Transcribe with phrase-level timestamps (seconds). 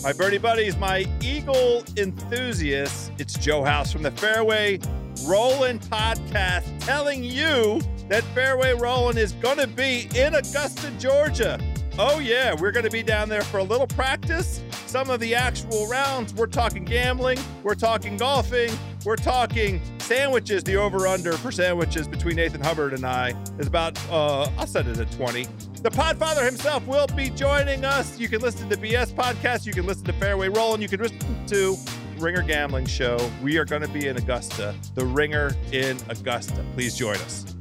[0.00, 4.80] My birdie buddies, my eagle enthusiasts, it's Joe House from the Fairway
[5.24, 11.60] Rolling podcast telling you that Fairway Rolling is going to be in Augusta, Georgia.
[11.98, 15.34] Oh, yeah, we're going to be down there for a little practice, some of the
[15.34, 16.34] actual rounds.
[16.34, 18.70] We're talking gambling, we're talking golfing,
[19.04, 20.64] we're talking sandwiches.
[20.64, 24.86] The over under for sandwiches between Nathan Hubbard and I is about, uh, I'll set
[24.86, 25.46] it at 20.
[25.82, 28.16] The Podfather himself will be joining us.
[28.16, 31.00] You can listen to BS Podcast, you can listen to Fairway Roll, and you can
[31.00, 31.76] listen to
[32.18, 33.18] Ringer Gambling Show.
[33.42, 36.64] We are going to be in Augusta, the Ringer in Augusta.
[36.74, 37.56] Please join us.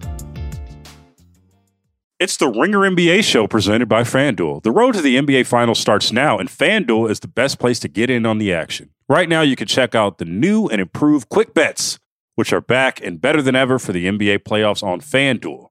[2.20, 4.62] It's the Ringer NBA show presented by FanDuel.
[4.62, 7.88] The road to the NBA Finals starts now, and FanDuel is the best place to
[7.88, 8.92] get in on the action.
[9.10, 11.98] Right now, you can check out the new and improved Quick Bets,
[12.36, 15.71] which are back and better than ever for the NBA playoffs on FanDuel.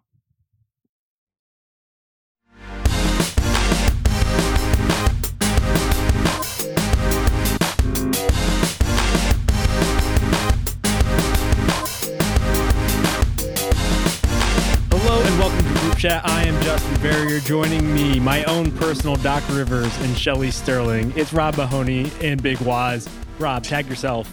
[16.71, 16.81] Chat.
[16.81, 17.39] I am Justin Verrier.
[17.39, 21.13] Joining me, my own personal Doc Rivers and Shelly Sterling.
[21.15, 23.07] It's Rob Mahoney and Big Wos.
[23.39, 24.29] Rob, tag yourself.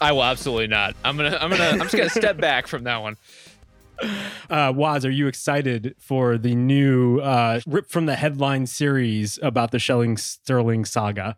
[0.00, 0.94] I will absolutely not.
[1.04, 1.36] I'm gonna.
[1.40, 1.64] I'm gonna.
[1.64, 3.16] I'm just gonna step back from that one.
[4.48, 9.72] Uh, Wos, are you excited for the new uh, rip from the headline series about
[9.72, 11.36] the Shelly Sterling saga?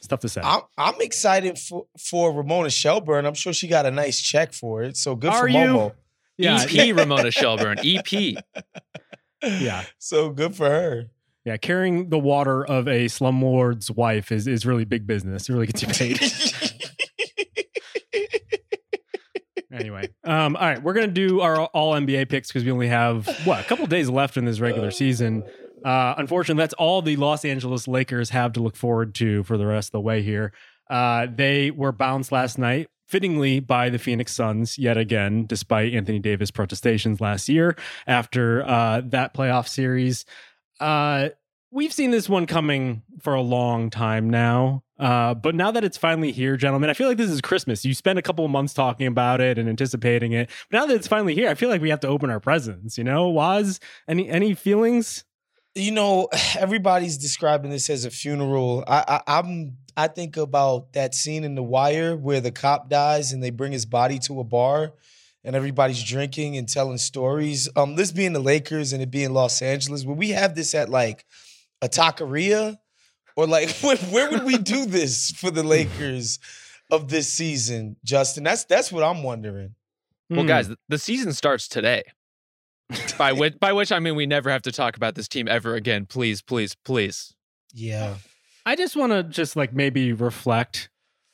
[0.00, 0.40] Stuff to say.
[0.42, 3.24] I'm, I'm excited for, for Ramona Shelburne.
[3.24, 4.96] I'm sure she got a nice check for it.
[4.96, 5.58] So good Are for you?
[5.58, 5.92] Momo.
[6.36, 7.78] yeah, EP Ramona Shelburne.
[7.84, 8.42] E EP.
[9.42, 11.10] yeah, So good for her.
[11.44, 11.56] yeah.
[11.56, 15.48] Carrying the water of a slumlord's wife is is really big business.
[15.48, 16.20] It really gets you paid.
[19.72, 23.26] Anyway, um, all right, we're gonna do our all NBA picks because we only have
[23.46, 25.42] what a couple days left in this regular season.
[25.82, 29.66] Uh, unfortunately, that's all the Los Angeles Lakers have to look forward to for the
[29.66, 30.52] rest of the way here.
[30.90, 36.18] Uh, they were bounced last night, fittingly by the Phoenix Suns yet again, despite Anthony
[36.18, 40.24] Davis protestations last year after uh, that playoff series.
[40.80, 41.28] Uh,
[41.70, 44.82] we've seen this one coming for a long time now.
[44.98, 47.84] Uh, but now that it's finally here, gentlemen, I feel like this is Christmas.
[47.84, 50.48] You spend a couple of months talking about it and anticipating it.
[50.70, 52.96] But now that it's finally here, I feel like we have to open our presents.
[52.96, 55.24] You know, Wos, any any feelings?
[55.74, 58.84] You know, everybody's describing this as a funeral.
[58.88, 63.32] I, I I'm I think about that scene in The Wire where the cop dies
[63.32, 64.92] and they bring his body to a bar
[65.44, 67.68] and everybody's drinking and telling stories.
[67.76, 70.88] Um, this being the Lakers and it being Los Angeles, would we have this at
[70.88, 71.24] like
[71.80, 72.78] a taqueria?
[73.36, 76.38] Or like where, where would we do this for the Lakers
[76.90, 78.44] of this season, Justin?
[78.44, 79.74] That's that's what I'm wondering.
[80.30, 80.46] Well, Hmm.
[80.48, 82.02] guys, the- the season starts today.
[83.18, 85.74] by which by which I mean we never have to talk about this team ever
[85.74, 86.04] again.
[86.06, 87.34] Please, please, please.
[87.72, 88.16] Yeah.
[88.64, 90.88] I just want to just like maybe reflect,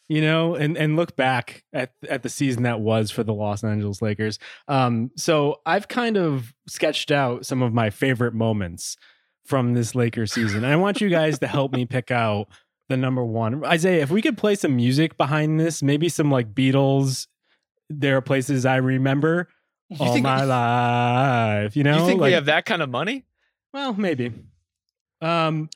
[0.09, 3.63] you know, and and look back at at the season that was for the Los
[3.65, 4.39] Angeles Lakers.
[4.67, 8.97] Um, so I've kind of sketched out some of my favorite moments
[9.45, 12.49] from this Lakers season, and I want you guys to help me pick out
[12.89, 13.65] the number one.
[13.65, 17.27] Isaiah, if we could play some music behind this, maybe some like Beatles.
[17.91, 19.49] There are places I remember
[19.99, 21.77] all think- my life.
[21.77, 23.25] You know, you think like, we have that kind of money?
[23.73, 24.33] well, maybe.
[25.21, 25.69] Um,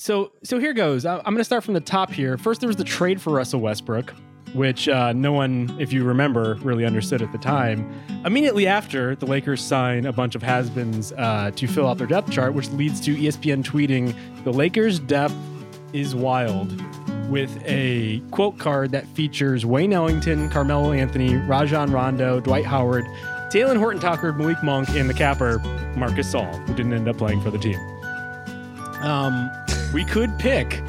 [0.00, 1.04] so so here goes.
[1.04, 2.38] I'm going to start from the top here.
[2.38, 4.14] First, there was the trade for Russell Westbrook.
[4.54, 7.88] which uh, no one, if you remember, really understood at the time.
[8.24, 12.32] Immediately after, the Lakers sign a bunch of has-beens uh, to fill out their depth
[12.32, 15.36] chart, which leads to ESPN tweeting, "The Lakers' depth
[15.92, 16.82] is wild."
[17.30, 23.04] With a quote card that features Wayne Ellington, Carmelo Anthony, Rajon Rondo, Dwight Howard,
[23.52, 25.60] Talen Horton Tucker, Malik Monk, and the capper
[25.96, 27.78] Marc Gasol, who didn't end up playing for the team.
[29.02, 29.48] Um,
[29.92, 30.82] we could pick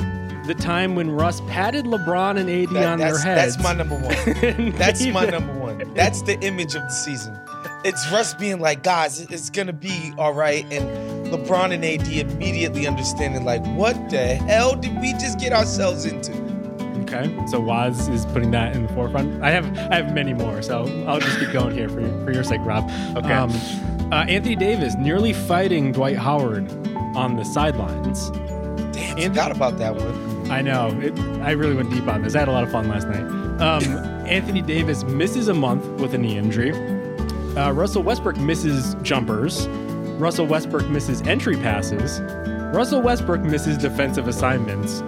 [0.47, 3.55] the time when Russ patted LeBron and AD That- on their that's, heads.
[3.57, 4.71] that's my number one.
[4.77, 5.93] That's my number one.
[5.93, 7.37] That's the image of the season.
[7.83, 12.87] It's Russ being like, guys, it's gonna be all right, and LeBron and AD immediately
[12.87, 16.33] understanding like, what the hell did we just get ourselves into?
[17.03, 19.43] Okay, so Wos is putting that in the forefront.
[19.43, 22.31] I have I have many more, so I'll just keep going here for your, for
[22.31, 22.85] your sake, Rob.
[23.17, 23.33] Okay.
[23.33, 23.51] Um,
[24.11, 26.69] uh, Anthony Davis nearly fighting Dwight Howard
[27.15, 28.29] on the sidelines.
[28.91, 30.51] Damn, And- forgot about that one.
[30.51, 30.87] I know.
[31.01, 32.35] It, I really went deep on this.
[32.35, 33.23] I had a lot of fun last night.
[33.61, 33.83] Um,
[34.27, 36.71] Anthony Davis misses a month with a knee injury.
[37.55, 39.67] Uh, Russell Westbrook misses jumpers.
[40.19, 42.19] Russell Westbrook misses entry passes.
[42.75, 45.01] Russell Westbrook misses defensive assignments.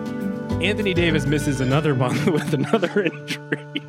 [0.62, 3.82] Anthony Davis misses another month with another injury.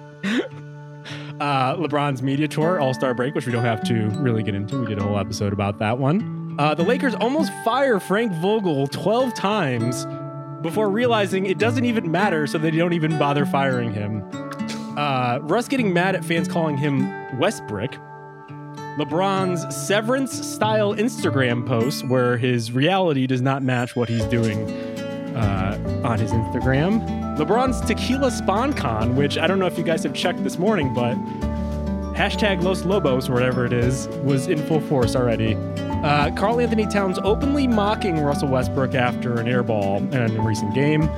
[1.41, 4.79] uh, LeBron's media tour, All Star break, which we don't have to really get into.
[4.81, 6.44] We did a whole episode about that one.
[6.59, 10.07] Uh, the Lakers almost fire Frank Vogel 12 times
[10.63, 14.23] before realizing it doesn't even matter, so they don't even bother firing him.
[14.97, 17.93] Uh, Russ getting mad at fans calling him Westbrook.
[18.97, 24.71] LeBron's severance style Instagram posts where his reality does not match what he's doing
[25.35, 27.05] uh, on his Instagram.
[27.37, 31.17] LeBron's Tequila SpawnCon, which I don't know if you guys have checked this morning, but
[32.15, 35.57] hashtag Los Lobos, or whatever it is, was in full force already.
[36.05, 41.09] Uh, Karl Anthony Towns openly mocking Russell Westbrook after an airball in a recent game.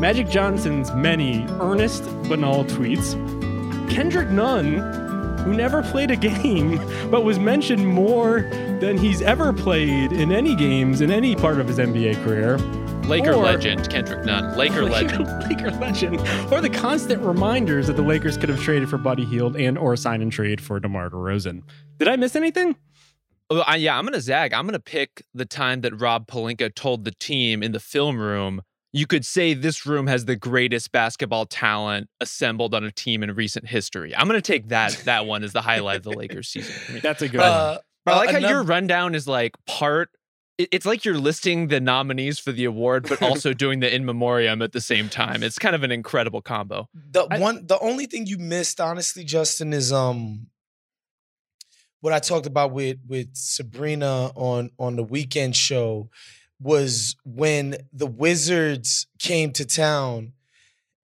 [0.00, 3.12] Magic Johnson's many earnest, but banal tweets.
[3.90, 4.78] Kendrick Nunn,
[5.44, 6.78] who never played a game,
[7.10, 8.40] but was mentioned more
[8.80, 12.56] than he's ever played in any games in any part of his NBA career.
[13.06, 14.56] Laker Or- legend, Kendrick Nunn.
[14.56, 15.26] Laker legend.
[15.50, 16.18] Laker legend.
[16.50, 19.96] Or the constant reminders that the Lakers could have traded for Buddy Hield and or
[19.96, 21.62] sign and trade for DeMar DeRozan.
[21.98, 22.76] Did I miss anything?
[23.52, 24.52] Oh, I, yeah, I'm gonna zag.
[24.52, 28.62] I'm gonna pick the time that Rob Pelinka told the team in the film room.
[28.92, 33.32] You could say this room has the greatest basketball talent assembled on a team in
[33.34, 34.14] recent history.
[34.14, 36.74] I'm gonna take that that one as the highlight of the Lakers season.
[36.74, 37.00] for me.
[37.02, 37.48] That's a good one.
[37.50, 40.10] Uh, But I like uh, how your rundown is like part.
[40.58, 44.04] it- It's like you're listing the nominees for the award, but also doing the in
[44.04, 45.42] memoriam at the same time.
[45.42, 46.88] It's kind of an incredible combo.
[46.94, 50.46] The I- one, the only thing you missed, honestly, Justin, is um
[52.00, 56.10] what I talked about with with Sabrina on on the weekend show
[56.60, 60.32] was when the Wizards came to town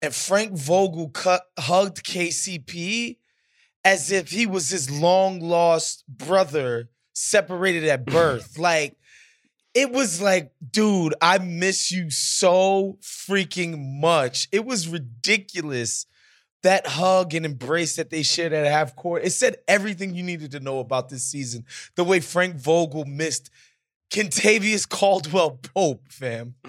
[0.02, 3.18] and Frank Vogel cut hugged KCP
[3.84, 8.58] as if he was his long lost brother separated at birth.
[8.58, 8.98] like
[9.74, 14.48] it was like, dude, I miss you so freaking much.
[14.54, 16.06] It was ridiculous.
[16.66, 19.24] That hug and embrace that they shared at half court.
[19.24, 21.64] It said everything you needed to know about this season.
[21.94, 23.52] The way Frank Vogel missed
[24.12, 26.56] Kentavious Caldwell Pope, fam.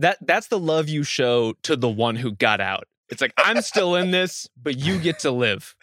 [0.00, 2.84] That that's the love you show to the one who got out.
[3.08, 5.74] It's like I'm still in this, but you get to live.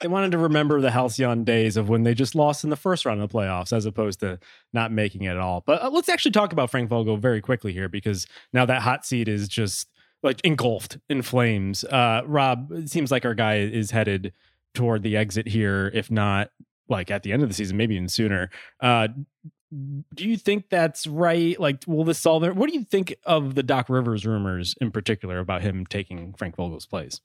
[0.00, 3.06] They wanted to remember the halcyon days of when they just lost in the first
[3.06, 4.38] round of the playoffs as opposed to
[4.74, 5.62] not making it at all.
[5.64, 9.06] But uh, let's actually talk about Frank Vogel very quickly here because now that hot
[9.06, 9.88] seat is just
[10.22, 11.84] like engulfed in flames.
[11.84, 14.32] Uh, Rob, it seems like our guy is headed
[14.74, 16.50] toward the exit here, if not
[16.88, 18.50] like at the end of the season, maybe even sooner.
[18.80, 19.08] Uh,
[20.14, 21.58] do you think that's right?
[21.58, 22.54] Like, will this solve it?
[22.54, 26.56] What do you think of the Doc Rivers rumors in particular about him taking Frank
[26.56, 27.20] Vogel's place?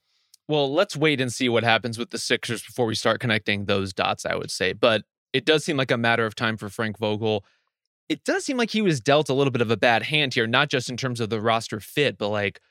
[0.47, 3.93] Well, let's wait and see what happens with the Sixers before we start connecting those
[3.93, 4.71] dots, I would say.
[4.71, 7.43] But it does seem like a matter of time for Frank Vogel.
[8.07, 10.47] It does seem like he was dealt a little bit of a bad hand here,
[10.47, 12.61] not just in terms of the roster fit, but like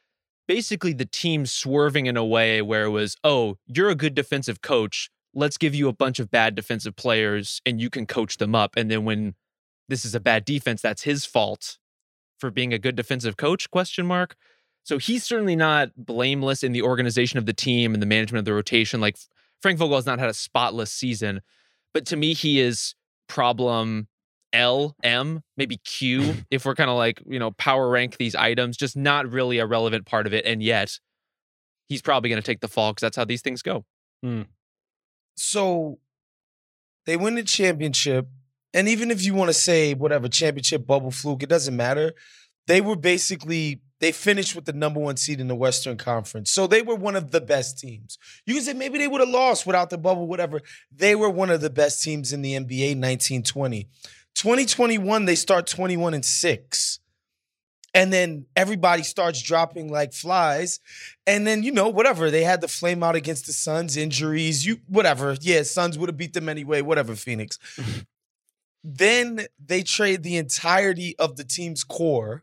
[0.47, 4.63] basically the team swerving in a way where it was, oh, you're a good defensive
[4.63, 5.11] coach.
[5.35, 8.77] Let's give you a bunch of bad defensive players and you can coach them up.
[8.77, 9.35] And then when
[9.89, 11.79] this is a bad defense, that's his fault
[12.39, 13.71] for being a good defensive coach?
[13.71, 14.37] Question mark.
[14.83, 18.45] So he's certainly not blameless in the organization of the team and the management of
[18.45, 19.01] the rotation.
[19.01, 19.17] Like
[19.61, 21.41] Frank Vogel has not had a spotless season,
[21.93, 22.95] but to me, he is
[23.29, 24.09] problem
[24.53, 28.77] L, M, maybe Q, if we're kind of like, you know, power rank these items,
[28.77, 30.45] just not really a relevant part of it.
[30.45, 30.99] And yet
[31.89, 33.85] he's probably going to take the fall because that's how these things go.
[34.23, 34.43] Hmm.
[35.37, 35.99] So
[37.05, 38.27] they win the championship.
[38.75, 42.13] And even if you want to say whatever championship bubble fluke, it doesn't matter.
[42.67, 46.51] they were basically they finished with the number one seed in the Western Conference.
[46.51, 48.19] So they were one of the best teams.
[48.45, 50.61] You can say maybe they would have lost without the bubble, whatever.
[50.93, 53.89] They were one of the best teams in the NBA 1920.
[54.37, 57.01] 2021, they start 21 and 6.
[57.95, 60.81] And then everybody starts dropping like flies.
[61.27, 62.31] And then, you know, whatever.
[62.31, 65.35] They had the flame out against the Suns, injuries, you whatever.
[65.41, 67.59] Yeah, Suns would have beat them anyway, whatever, Phoenix.
[68.85, 72.43] then they trade the entirety of the team's core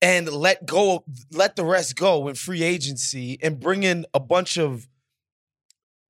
[0.00, 4.56] and let go, let the rest go in free agency and bring in a bunch
[4.56, 4.88] of.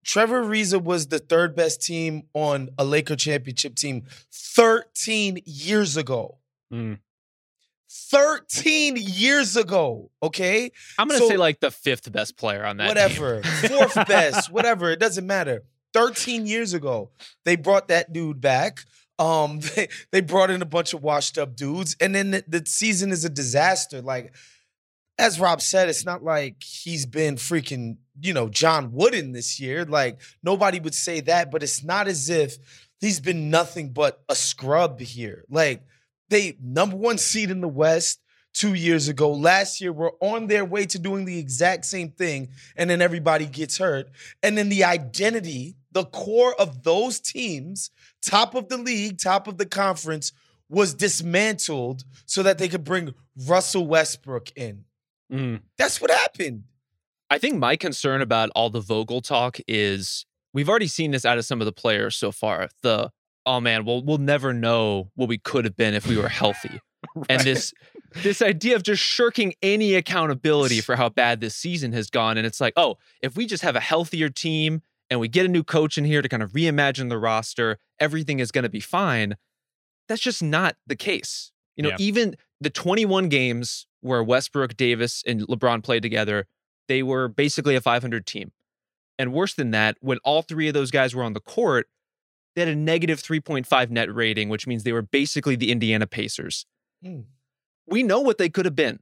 [0.08, 6.38] Trevor Ariza was the third best team on a Laker championship team 13 years ago.
[6.72, 6.98] Mm.
[7.90, 10.72] 13 years ago, okay?
[10.98, 12.84] I'm gonna So- say like the fifth best player on that.
[12.84, 12.88] team.
[12.88, 14.90] whatever, fourth best, whatever.
[14.90, 15.64] It doesn't matter.
[15.92, 17.10] 13 years ago,
[17.44, 18.80] they brought that dude back.
[19.18, 22.64] Um, they, they brought in a bunch of washed up dudes, and then the, the
[22.64, 24.00] season is a disaster.
[24.00, 24.34] Like,
[25.18, 29.84] as Rob said, it's not like he's been freaking, you know, John Wooden this year.
[29.84, 32.56] Like, nobody would say that, but it's not as if
[33.00, 35.44] he's been nothing but a scrub here.
[35.50, 35.82] Like,
[36.28, 38.20] they number one seed in the West
[38.54, 39.32] two years ago.
[39.32, 43.46] Last year, were on their way to doing the exact same thing, and then everybody
[43.46, 44.08] gets hurt.
[44.42, 47.90] And then the identity, the core of those teams,
[48.24, 50.32] top of the league, top of the conference,
[50.68, 53.14] was dismantled so that they could bring
[53.46, 54.84] Russell Westbrook in.
[55.32, 55.60] Mm.
[55.76, 56.64] That's what happened.
[57.30, 61.36] I think my concern about all the Vogel talk is we've already seen this out
[61.38, 62.68] of some of the players so far.
[62.82, 63.10] The
[63.44, 66.80] oh man, well we'll never know what we could have been if we were healthy.
[67.28, 67.72] And this
[68.22, 72.44] this idea of just shirking any accountability for how bad this season has gone and
[72.46, 75.62] it's like, "Oh, if we just have a healthier team and we get a new
[75.62, 79.36] coach in here to kind of reimagine the roster, everything is going to be fine."
[80.08, 81.52] That's just not the case.
[81.76, 81.96] You know, Yeah.
[82.00, 86.46] even the 21 games where Westbrook, Davis, and LeBron played together,
[86.88, 88.52] they were basically a 500 team.
[89.18, 91.88] And worse than that, when all three of those guys were on the court,
[92.54, 96.66] they had a negative 3.5 net rating, which means they were basically the Indiana Pacers.
[97.02, 97.20] Hmm.
[97.86, 99.00] We know what they could have been.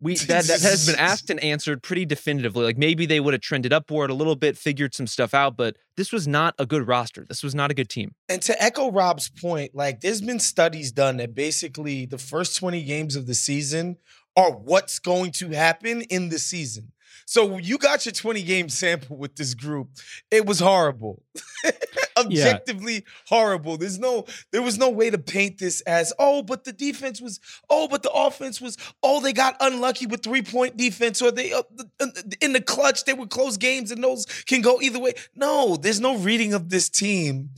[0.00, 2.64] We that, that has been asked and answered pretty definitively.
[2.64, 5.76] Like maybe they would have trended upward a little bit, figured some stuff out, but
[5.96, 7.24] this was not a good roster.
[7.28, 8.14] This was not a good team.
[8.28, 12.84] And to echo Rob's point, like there's been studies done that basically the first 20
[12.84, 13.96] games of the season
[14.38, 16.92] are what's going to happen in the season.
[17.26, 19.90] So you got your 20 game sample with this group.
[20.30, 21.22] It was horrible.
[22.16, 23.76] Objectively horrible.
[23.76, 27.38] There's no there was no way to paint this as, "Oh, but the defense was
[27.68, 31.62] oh, but the offense was oh, they got unlucky with three-point defense or they uh,
[32.40, 36.00] in the clutch they would close games and those can go either way." No, there's
[36.00, 37.50] no reading of this team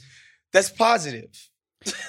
[0.52, 1.48] that's positive.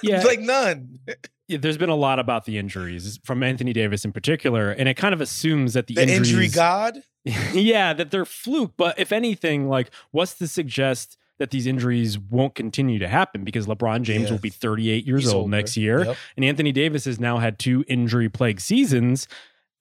[0.01, 0.99] Yeah, like none.
[1.57, 5.13] there's been a lot about the injuries from Anthony Davis in particular, and it kind
[5.13, 7.03] of assumes that the, The injury god.
[7.53, 8.73] yeah, that they're fluke.
[8.77, 13.43] But if anything, like, what's to suggest that these injuries won't continue to happen?
[13.43, 14.31] Because LeBron James Yeah.
[14.31, 15.55] will be 38 years He's old older.
[15.57, 16.17] next year, Yep.
[16.35, 19.27] and Anthony Davis has now had two injury plagued seasons,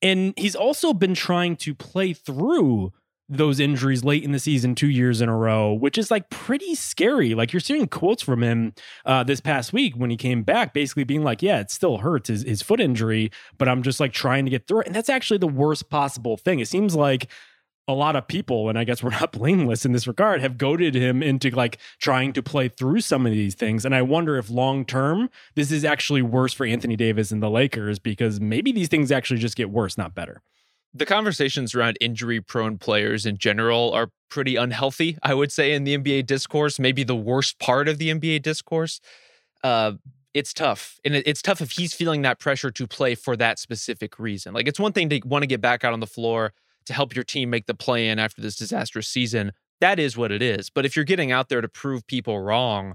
[0.03, 2.93] and he's also been trying to play through
[3.31, 6.75] those injuries late in the season two years in a row which is like pretty
[6.75, 7.35] scary.
[7.35, 8.75] Like you're seeing quotes from him
[9.07, 12.29] uh, this past week when he came back basically being like yeah it still hurts
[12.29, 14.87] his, his foot injury but i'm just like trying to get through it.
[14.87, 16.59] And that's actually the worst possible thing.
[16.59, 17.29] It seems like
[17.89, 20.95] a lot of people and i guess we're not blameless in this regard have goaded
[20.95, 23.85] him into like trying to play through some of these things.
[23.85, 27.51] And i wonder if long term this is actually worse for anthony davis and the
[27.51, 30.43] lakers because maybe these things actually just get worse not better
[30.92, 35.85] the conversations around injury prone players in general are pretty unhealthy, I would say, in
[35.85, 39.00] the NBA discourse, maybe the worst part of the NBA discourse.
[39.62, 39.92] Uh,
[40.35, 40.99] it's tough.
[41.04, 44.54] And it's tough if he's feeling that pressure to play for that specific reason.
[44.54, 46.52] Like, it's one thing to want to get back out on the floor
[46.87, 49.52] to help your team make the play in after this disastrous season.
[49.80, 50.70] That is what it is.
[50.70, 52.94] But if you're getting out there to prove people wrong,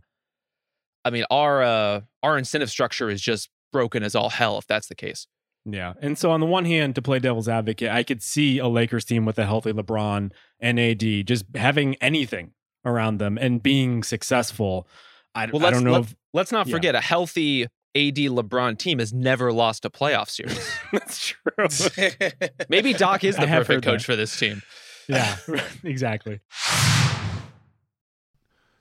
[1.03, 4.87] I mean, our uh, our incentive structure is just broken as all hell if that's
[4.87, 5.27] the case.
[5.65, 5.93] Yeah.
[5.99, 9.03] And so on the one hand, to play devil's advocate, I could see a Lakers
[9.03, 12.51] team with a healthy LeBron and AD just having anything
[12.85, 14.87] around them and being successful.
[15.33, 16.73] I, Well, I don't know let, if let's not yeah.
[16.73, 20.77] forget a healthy AD LeBron team has never lost a playoff series.
[20.93, 22.31] that's true.
[22.69, 24.05] Maybe Doc is the have perfect coach that.
[24.05, 24.61] for this team.
[25.07, 25.35] yeah,
[25.83, 26.41] exactly.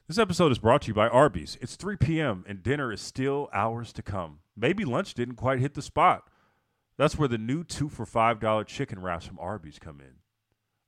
[0.07, 1.57] This episode is brought to you by Arby's.
[1.63, 2.45] It's 3 p.m.
[2.47, 4.41] and dinner is still hours to come.
[4.55, 6.29] Maybe lunch didn't quite hit the spot.
[6.97, 10.17] That's where the new two for $5 chicken wraps from Arby's come in.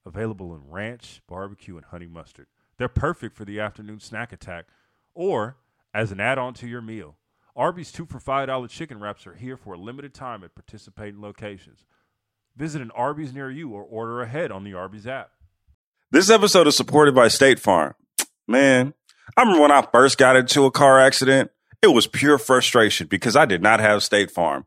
[0.05, 2.47] Available in ranch, barbecue, and honey mustard.
[2.79, 4.67] They're perfect for the afternoon snack attack
[5.15, 5.57] or
[5.93, 7.17] as an add on to your meal.
[7.57, 11.85] Arby's 2 for $5 chicken wraps are here for a limited time at participating locations.
[12.55, 15.31] Visit an Arby's near you or order ahead on the Arby's app.
[16.11, 17.95] This episode is supported by State Farm.
[18.47, 18.95] Man,
[19.37, 21.51] I remember when I first got into a car accident,
[21.83, 24.67] it was pure frustration because I did not have State Farm.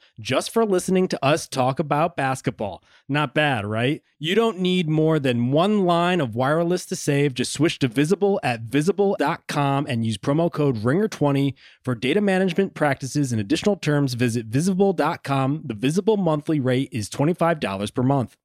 [0.19, 2.83] just for listening to us talk about basketball.
[3.07, 4.01] Not bad, right?
[4.19, 7.33] You don't need more than one line of wireless to save.
[7.33, 11.53] Just switch to Visible at visible.com and use promo code RINGER20
[11.83, 14.13] for data management practices and additional terms.
[14.13, 15.63] Visit visible.com.
[15.65, 18.37] The Visible monthly rate is $25 per month.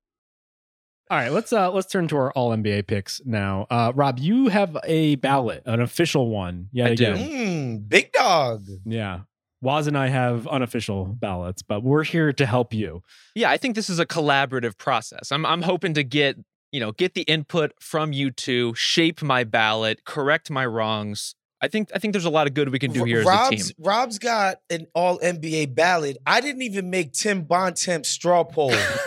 [1.08, 3.68] All right, let's uh let's turn to our all NBA picks now.
[3.70, 6.68] Uh Rob, you have a ballot, an official one.
[6.73, 7.14] Yeah, I do.
[7.14, 8.66] Mm, big dog.
[8.85, 9.20] Yeah.
[9.62, 13.02] Wos and I have unofficial ballots, but we're here to help you.
[13.34, 15.32] Yeah, I think this is a collaborative process.
[15.32, 16.36] I'm I'm hoping to get,
[16.72, 21.34] you know, get the input from you two, shape my ballot, correct my wrongs.
[21.62, 23.70] I think I think there's a lot of good we can do here Rob's, as
[23.70, 23.84] a team.
[23.84, 26.18] Rob's got an all NBA ballot.
[26.26, 28.75] I didn't even make Tim Bontemps straw poll.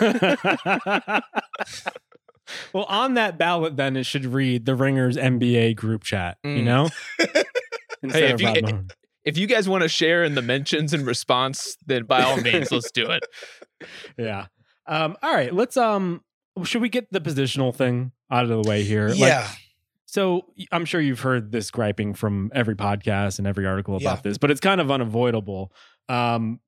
[2.72, 6.38] well, on that ballot, then it should read the Ringers NBA group chat.
[6.42, 6.64] You Mm.
[6.64, 6.88] know,
[8.02, 8.88] Instead if of you- Rob Mahone.
[9.24, 12.70] If you guys want to share in the mentions and response, then by all means,
[12.72, 13.22] let's do it.
[14.18, 14.46] yeah.
[14.86, 15.16] Um.
[15.22, 15.54] All right.
[15.54, 16.22] Let's um.
[16.64, 19.08] Should we get the positional thing out of the way here?
[19.08, 19.48] Like, yeah.
[20.06, 24.20] So I'm sure you've heard this griping from every podcast and every article about Yeah.
[24.22, 25.72] this, but it's kind of unavoidable.
[26.08, 26.58] Um,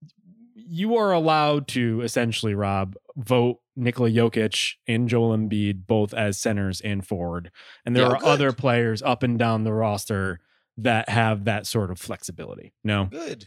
[0.55, 6.81] you are allowed to essentially, Rob, vote Nikola Jokic and Joel Embiid both as centers
[6.83, 7.51] and forward,
[7.85, 8.29] and there Yeah, are good.
[8.29, 10.39] other players up and down the roster
[10.79, 12.73] that have that sort of flexibility.
[12.85, 13.47] No, Good.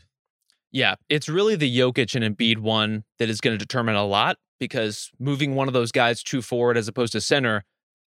[0.72, 4.38] Yeah, it's really the Jokic and Embiid one that is going to determine a lot
[4.60, 7.64] because moving one of those guys to forward as opposed to center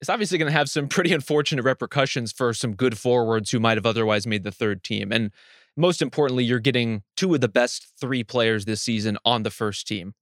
[0.02, 3.78] is obviously going to have some pretty unfortunate repercussions for some good forwards who might
[3.78, 5.10] have otherwise made the third team.
[5.10, 5.30] And
[5.76, 9.86] most importantly, you're getting two of the best three players this season on the first
[9.88, 10.12] team.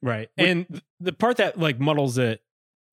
[0.00, 0.28] right.
[0.38, 2.42] Would- and the part that like muddles it,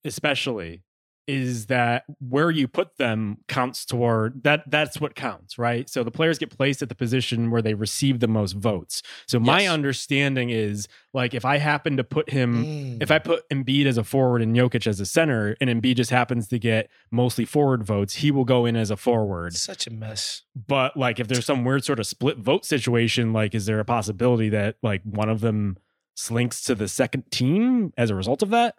[0.03, 0.81] especially,
[1.27, 5.89] is that where you put them counts toward that that's what counts right?
[5.89, 9.01] So the players get placed at the position where they receive the most votes.
[9.27, 13.01] So my understanding is like if i happen to put him Mm.
[13.01, 16.11] if i put Embiid as a forward and Jokic as a center and Embiid just
[16.11, 19.53] happens to get mostly forward votes he will go in as a forward.
[19.55, 20.43] Such a mess.
[20.67, 23.85] but like if there's some weird sort of split vote situation like is there a
[23.85, 25.77] possibility that like one of them
[26.15, 28.75] slinks to the second team as a result of that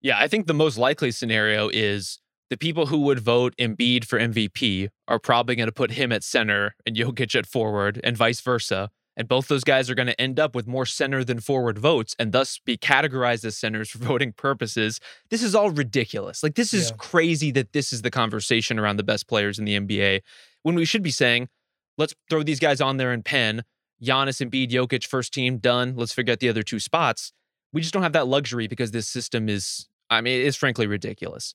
[0.00, 2.18] Yeah, I think the most likely scenario is
[2.50, 6.22] the people who would vote Embiid for MVP are probably going to put him at
[6.22, 8.90] center and Jokic at forward and vice versa.
[9.16, 12.14] And both those guys are going to end up with more center than forward votes
[12.20, 15.00] and thus be categorized as centers for voting purposes.
[15.28, 16.44] This is all ridiculous.
[16.44, 16.96] Like, this is Yeah.
[16.98, 20.20] crazy that this is the conversation around the best players in the NBA
[20.62, 21.48] when we should be saying,
[21.96, 23.64] let's throw these guys on there and pen.
[24.00, 25.94] Giannis, Embiid, Jokic, first team, done.
[25.96, 27.32] Let's figure out the other two spots
[27.72, 30.86] we just don't have that luxury because this system is i mean it is frankly
[30.86, 31.54] ridiculous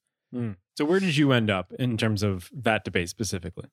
[0.75, 3.65] so where did you end up in terms of that debate specifically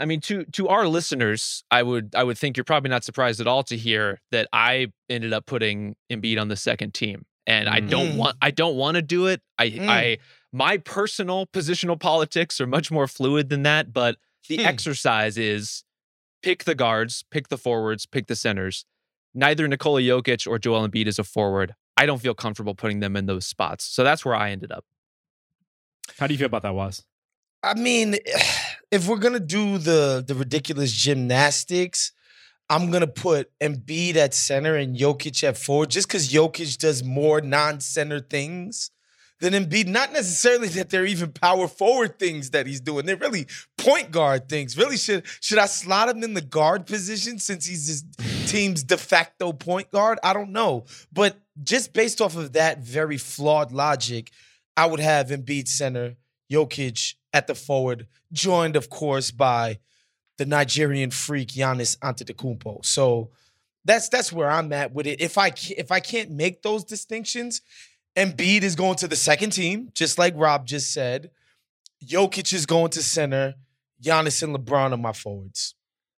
[0.00, 3.40] i mean to to our listeners i would i would think you're probably not surprised
[3.40, 7.68] at all to hear that i ended up putting Embiid on the second team and
[7.68, 8.16] i don't Mm.
[8.16, 9.88] want i don't want to do it i Mm.
[9.88, 10.18] i
[10.52, 14.16] my personal positional politics are much more fluid than that but
[14.48, 14.66] the Hmm.
[14.66, 15.84] exercise is
[16.42, 18.84] pick the guards pick the forwards pick the centers
[19.32, 21.76] neither Nikola Jokic or Joel Embiid is a forward.
[22.00, 23.84] I don't feel comfortable putting them in those spots.
[23.84, 24.86] So that's where I ended up.
[26.18, 27.04] how do you feel about that was
[27.62, 28.16] I mean,
[28.90, 32.12] if we're gonna do the the ridiculous gymnastics,
[32.70, 37.42] I'm gonna put Embiid at center and Jokic at forward, just because Jokic does more
[37.42, 38.90] non-center things
[39.40, 39.86] than Embiid.
[39.86, 43.04] Not necessarily that they're even power forward things that he's doing.
[43.04, 44.74] They're really point guard things.
[44.78, 48.04] Really, should should I slot him in the guard position since he's his
[48.50, 50.18] team's de facto point guard?
[50.24, 50.86] I don't know.
[51.12, 54.30] But just based off of that very flawed logic,
[54.76, 56.16] I would have Embiid center,
[56.50, 59.78] Jokic at the forward, joined, of course, by
[60.38, 62.84] the Nigerian freak Giannis Antetokounmpo.
[62.84, 63.30] So
[63.84, 65.20] that's that's where I'm at with it.
[65.20, 67.62] If I if I can't make those distinctions,
[68.16, 71.30] Embiid is going to the second team, just like Rob just said.
[72.04, 73.54] Jokic is going to center.
[74.02, 75.74] Giannis and LeBron are my forwards.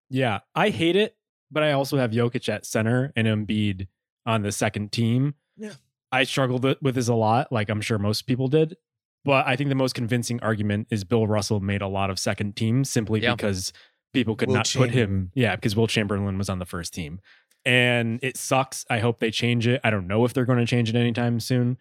[0.09, 1.17] Yeah, I hate it,
[1.51, 3.89] but I also have Jokic at center and Embiid
[4.27, 5.35] on the second team.
[5.57, 5.75] Yeah.
[6.11, 8.77] I struggled with this a lot, like I'm sure most people did.
[9.25, 12.57] But I think the most convincing argument is Bill Russell made a lot of second
[12.57, 13.35] teams simply Yeah.
[13.35, 13.73] because
[14.13, 15.31] people could Will not put him.
[15.35, 17.21] Yeah, because Wilt Chamberlain was on the first team.
[17.65, 18.85] And it sucks.
[18.91, 19.81] I hope they change it.
[19.85, 21.79] I don't know if they're going to change it anytime soon,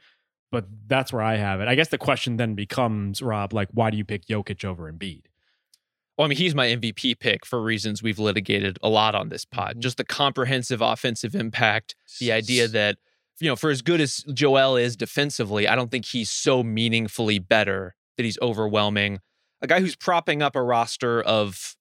[0.51, 1.67] but that's where I have it.
[1.67, 5.23] I guess the question then becomes, Rob, like, why do you pick Jokic over Embiid?
[6.21, 9.43] Well, I mean, he's my MVP pick for reasons we've litigated a lot on this
[9.43, 9.77] pod.
[9.77, 9.79] Mhm.
[9.79, 12.99] Just the comprehensive offensive impact, the idea that,
[13.39, 17.39] you know, for as good as Joel is defensively, I don't think he's so meaningfully
[17.39, 19.19] better that he's overwhelming.
[19.63, 21.75] A guy who's propping up a roster of,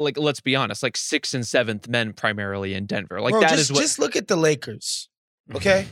[0.00, 3.20] like, let's be honest, like sixth and seventh men primarily in Denver.
[3.20, 3.80] Like, Bro, that is just, what.
[3.82, 5.08] just look at the Lakers.
[5.54, 5.86] Okay.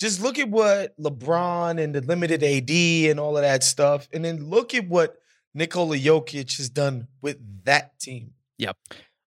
[0.00, 4.08] just look at what LeBron and the limited AD and all of that stuff.
[4.12, 5.21] And then look at what
[5.54, 8.32] Nikola Jokic has done with that team.
[8.58, 8.76] Yep.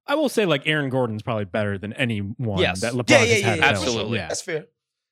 [0.08, 2.82] I will say, like, Aaron Gordon's probably better than anyone Yes.
[2.82, 3.58] that LeBron Yeah, has yeah, had.
[3.60, 3.70] yeah, yeah.
[3.72, 4.18] Absolutely.
[4.20, 4.28] Yeah.
[4.28, 4.66] That's fair.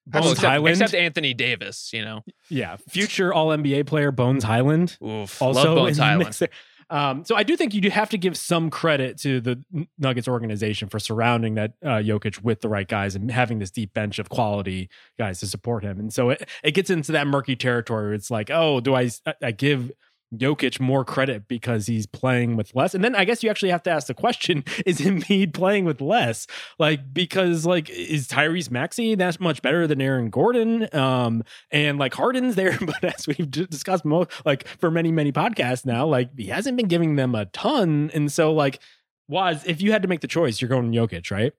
[0.06, 0.70] Bones well, except, Hyland.
[0.82, 2.24] except Anthony Davis, you know.
[2.50, 2.76] yeah.
[2.90, 4.98] Future All NBA player Bones Hyland.
[5.04, 5.42] Oof.
[5.42, 6.26] also love Bones Hyland.
[6.40, 6.44] mix.
[6.90, 9.64] Um, so I do think you do have to give some credit to the
[9.98, 13.94] Nuggets organization for surrounding that uh, Jokic with the right guys and having this deep
[13.94, 16.00] bench of quality guys to support him.
[16.00, 18.08] And so it, it gets into that murky territory.
[18.08, 19.10] Where it's like, oh, do I
[19.42, 19.92] I give
[20.38, 22.94] Jokic more credit because he's playing with less?
[22.94, 26.02] And then I guess you actually have to ask the question: Is Embiid playing with
[26.02, 26.48] less?
[26.80, 30.88] Like because like is Tyrese Maxey that much better than Aaron Gordon?
[30.96, 35.86] Um, and like Harden's there, but as we've discussed most like for many many podcasts
[35.86, 38.80] now, like he hasn't been giving them a ton, and so like
[39.28, 41.54] was if you had to make the choice, you're going Jokic, right?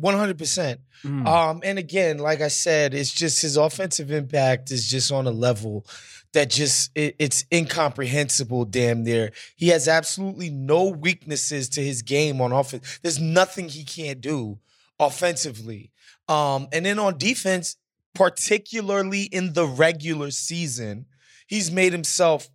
[0.00, 0.78] 100%.
[1.04, 1.26] Mm.
[1.26, 5.30] Um, and again, like I said, it's just his offensive impact is just on a
[5.30, 5.86] level
[6.32, 8.66] that just it, it's incomprehensible.
[8.66, 12.98] Damn near, he has absolutely no weaknesses to his game on offense.
[13.02, 14.58] There's nothing he can't do
[15.00, 15.92] offensively.
[16.28, 17.76] Um, and then on defense,
[18.14, 21.06] particularly in the regular season,
[21.46, 22.48] he's made himself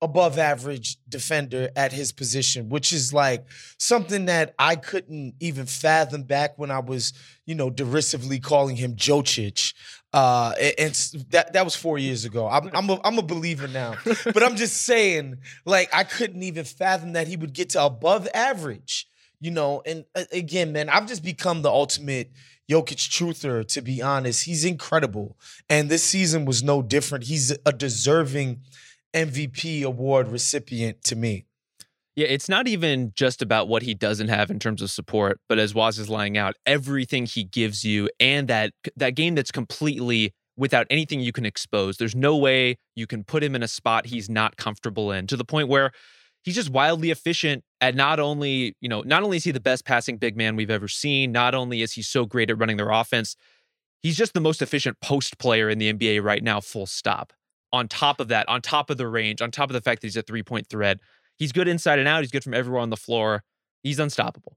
[0.00, 3.44] above average defender at his position, which is like
[3.78, 7.12] something that I couldn't even fathom back when I was,
[7.46, 9.74] you know, derisively calling him Jocic.
[10.12, 10.94] Uh, and
[11.30, 12.48] that that was four years ago.
[12.48, 16.64] I'm I'm a, I'm a believer now, but I'm just saying, like, I couldn't even
[16.64, 19.08] fathom that he would get to above average.
[19.40, 22.32] You know, and uh, again, man, I've just become the ultimate
[22.70, 23.66] Jokic truther.
[23.68, 25.36] To be honest, he's incredible,
[25.68, 27.24] and this season was no different.
[27.24, 28.62] He's a deserving
[29.14, 31.46] MVP award recipient to me.
[32.16, 35.58] Yeah, it's not even just about what he doesn't have in terms of support, but
[35.58, 40.34] as Wos is laying out, everything he gives you and that that game that's completely
[40.56, 41.96] without anything you can expose.
[41.96, 45.36] There's no way you can put him in a spot he's not comfortable in to
[45.36, 45.92] the point where
[46.42, 49.84] he's just wildly efficient at not only, you know, not only is he the best
[49.84, 52.90] passing big man we've ever seen, not only is he so great at running their
[52.90, 53.36] offense,
[54.02, 57.32] he's just the most efficient post player in the NBA right now, full stop.
[57.72, 60.06] On top of that, on top of the range, on top of the fact that
[60.06, 60.98] he's a three point threat,
[61.36, 62.22] He's good inside and out.
[62.22, 63.44] He's good from everywhere on the floor.
[63.84, 64.56] He's unstoppable.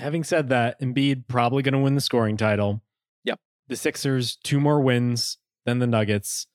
[0.00, 2.82] Having said that, Embiid probably going to win the scoring title.
[3.24, 3.38] Yep.
[3.68, 6.48] The Sixers two more wins than the Nuggets,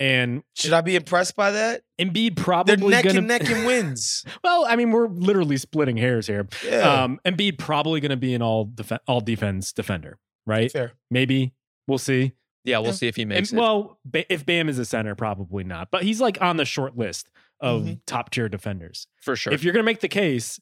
[0.00, 1.82] and Should I be impressed by that?
[2.00, 4.24] Embiid probably They're probably neck going and neck in wins.
[4.44, 6.48] well, I mean, we're literally splitting hairs here.
[6.64, 10.72] Yeah, Um, Embiid probably going to be an all def- all defense defender, right?
[10.72, 10.92] fair.
[11.10, 11.52] Maybe
[11.86, 12.32] we'll see.
[12.64, 12.92] Yeah, we'll Yeah.
[12.92, 13.56] see if he And- makes it.
[13.56, 15.90] well, ba- if Bam is a center, probably not.
[15.90, 18.00] But he's like on the short list of Mhm.
[18.06, 19.06] top tier defenders.
[19.20, 19.52] for sure.
[19.52, 20.60] If you're going to make the case,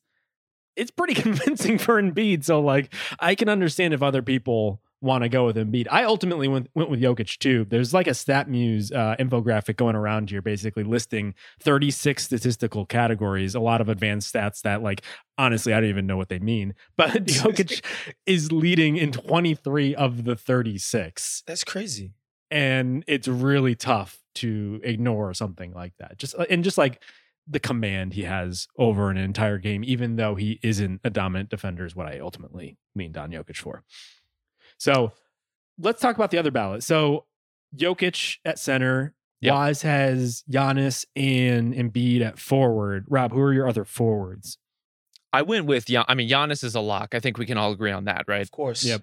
[0.77, 2.45] it's pretty convincing for Embiid.
[2.45, 5.87] So, like, I can understand if other people want to go with Embiid.
[5.91, 7.67] I ultimately went, went with Jokic too.
[7.69, 13.61] There's like a StatMuse uh, infographic going around here, basically listing 36 statistical categories, a
[13.61, 15.03] lot of advanced stats that, like,
[15.37, 16.75] honestly, I don't even know what they mean.
[16.97, 17.85] But Jokic
[18.27, 22.13] is leading in 23 of the 36 That's crazy.
[22.51, 26.19] and it's really tough to ignore something like that.
[26.19, 27.03] Just uh, and just like
[27.47, 31.87] the command he has over an entire game, even though he isn't a dominant defender,
[31.87, 33.85] is what I ultimately leaned on Jokic for.
[34.79, 35.13] So
[35.79, 36.83] let's talk about the other ballot.
[36.83, 37.27] So
[37.77, 39.15] Jokic at center.
[39.41, 39.55] Yep.
[39.55, 43.05] Wos has Giannis and Embiid at forward.
[43.09, 44.59] Rob, who are your other forwards?
[45.33, 47.15] I went with Gian- I mean Giannis is a lock.
[47.15, 48.43] I think we can all agree on that, right?
[48.43, 48.83] Of course.
[48.85, 49.03] Yep.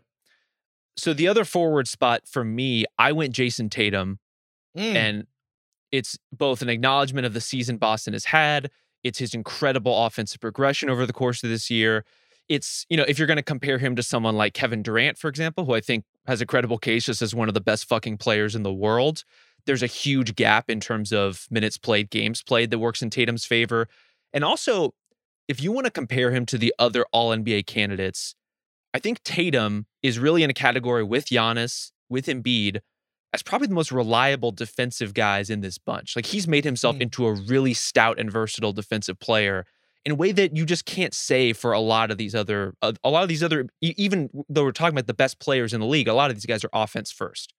[0.97, 4.19] So the other forward spot for me, I went Jayson Tatum,
[4.77, 4.95] Mm.
[4.95, 5.27] and
[5.91, 8.69] it's both an acknowledgement of the season Boston has had.
[9.05, 12.03] It's his incredible offensive progression over the course of this year.
[12.47, 15.29] It's, you know, if you're going to compare him to someone like Kevin Durant, for
[15.29, 18.17] example, who I think has a credible case just as one of the best fucking
[18.17, 19.23] players in the world,
[19.65, 23.45] there's a huge gap in terms of minutes played, games played that works in Tatum's
[23.45, 23.87] favor.
[24.31, 24.93] And also,
[25.47, 28.35] if you want to compare him to the other all NBA candidates,
[28.93, 32.79] I think Tatum is really in a category with Giannis, with Embiid,
[33.33, 36.15] as probably the most reliable defensive guys in this bunch.
[36.15, 37.01] Like he's made himself Mm.
[37.01, 39.65] into a really stout and versatile defensive player
[40.05, 42.95] in a way that you just can't say for a lot of these other a,
[43.03, 45.79] a lot of these other e- even though we're talking about the best players in
[45.79, 47.53] the league, a lot of these guys are offense first.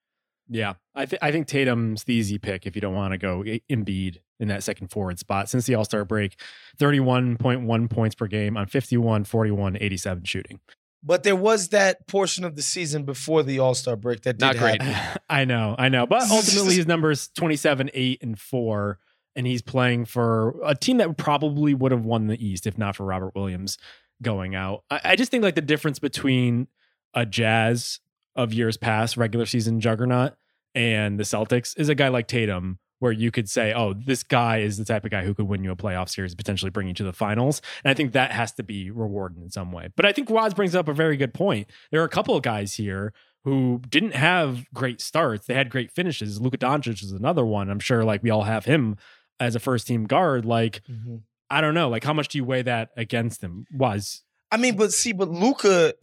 [0.48, 3.42] Yeah, I, th- I think Tatum's the easy pick if you don't want to go
[3.68, 5.48] Embiid in that second forward spot.
[5.48, 6.38] Since the All Star break,
[6.78, 10.60] 31.1 points per game on 51, 41, 87 shooting.
[11.02, 14.44] But there was that portion of the season before the All Star break that did
[14.44, 14.80] Not great.
[14.82, 15.20] happen.
[15.28, 16.06] I know, I know.
[16.06, 18.98] But ultimately, his numbers 27, 8, and 4.
[19.36, 22.96] And he's playing for a team that probably would have won the East if not
[22.96, 23.78] for Robert Williams
[24.22, 24.82] going out.
[24.90, 26.68] I, I just think like the difference between
[27.14, 28.00] a Jazz
[28.34, 30.34] of years past, regular season juggernaut,
[30.74, 34.58] and the Celtics is a guy like Tatum, where you could say, oh, this guy
[34.58, 36.94] is the type of guy who could win you a playoff series, potentially bring you
[36.94, 37.60] to the finals.
[37.84, 39.88] And I think that has to be rewarded in some way.
[39.96, 41.68] But I think Wos brings up a very good point.
[41.90, 43.12] There are a couple of guys here
[43.44, 45.46] who didn't have great starts.
[45.46, 46.40] They had great finishes.
[46.40, 47.70] Luka Doncic is another one.
[47.70, 48.96] I'm sure like we all have him
[49.40, 50.44] as a first team guard.
[50.44, 51.22] Like, Mhm.
[51.50, 51.88] I don't know.
[51.88, 53.66] Like, how much do you weigh that against him?
[53.72, 55.94] Was I mean, but see, but Luka,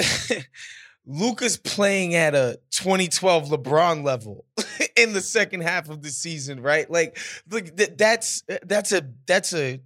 [1.05, 4.45] Luka's playing at a 2012 LeBron level
[4.97, 6.89] in the second half of the season, right?
[6.89, 7.17] Like,
[7.49, 9.81] like th- that's that's a that's a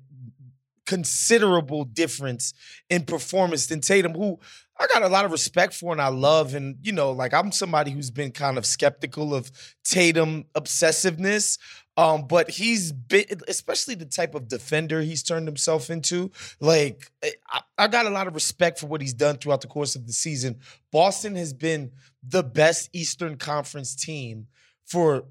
[0.86, 2.54] considerable difference
[2.90, 4.40] in performance than Tatum, who
[4.80, 6.54] I got a lot of respect for and I love.
[6.54, 9.52] And, you know, like I'm somebody who's been kind of skeptical of
[9.84, 11.58] Tatum obsessiveness.
[11.98, 16.32] Um, but he's been, especially the type of defender he's turned himself into.
[16.60, 17.12] Like,
[17.52, 20.06] I, I got a lot of respect for what he's done throughout the course of
[20.06, 20.60] the season.
[20.92, 24.46] Boston has been the best Eastern Conference team
[24.86, 25.24] for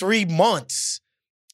[0.00, 1.00] three months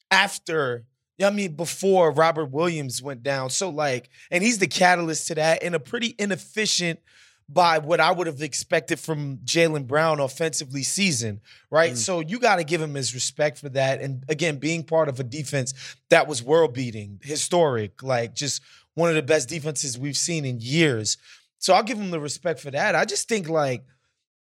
[0.09, 0.85] after
[1.23, 3.49] I mean, before Robert Williams went down.
[3.49, 6.99] So, like, and he's the catalyst to that, and a pretty inefficient
[7.47, 11.93] by what I would have expected from Jaylen Brown offensively season, right?
[11.93, 11.97] Mm.
[11.97, 14.01] So you got to give him his respect for that.
[14.01, 15.73] And again, being part of a defense
[16.09, 18.61] that was world beating, historic, like just
[18.95, 21.17] one of the best defenses we've seen in years.
[21.59, 22.95] So I'll give him the respect for that.
[22.95, 23.83] I just think like,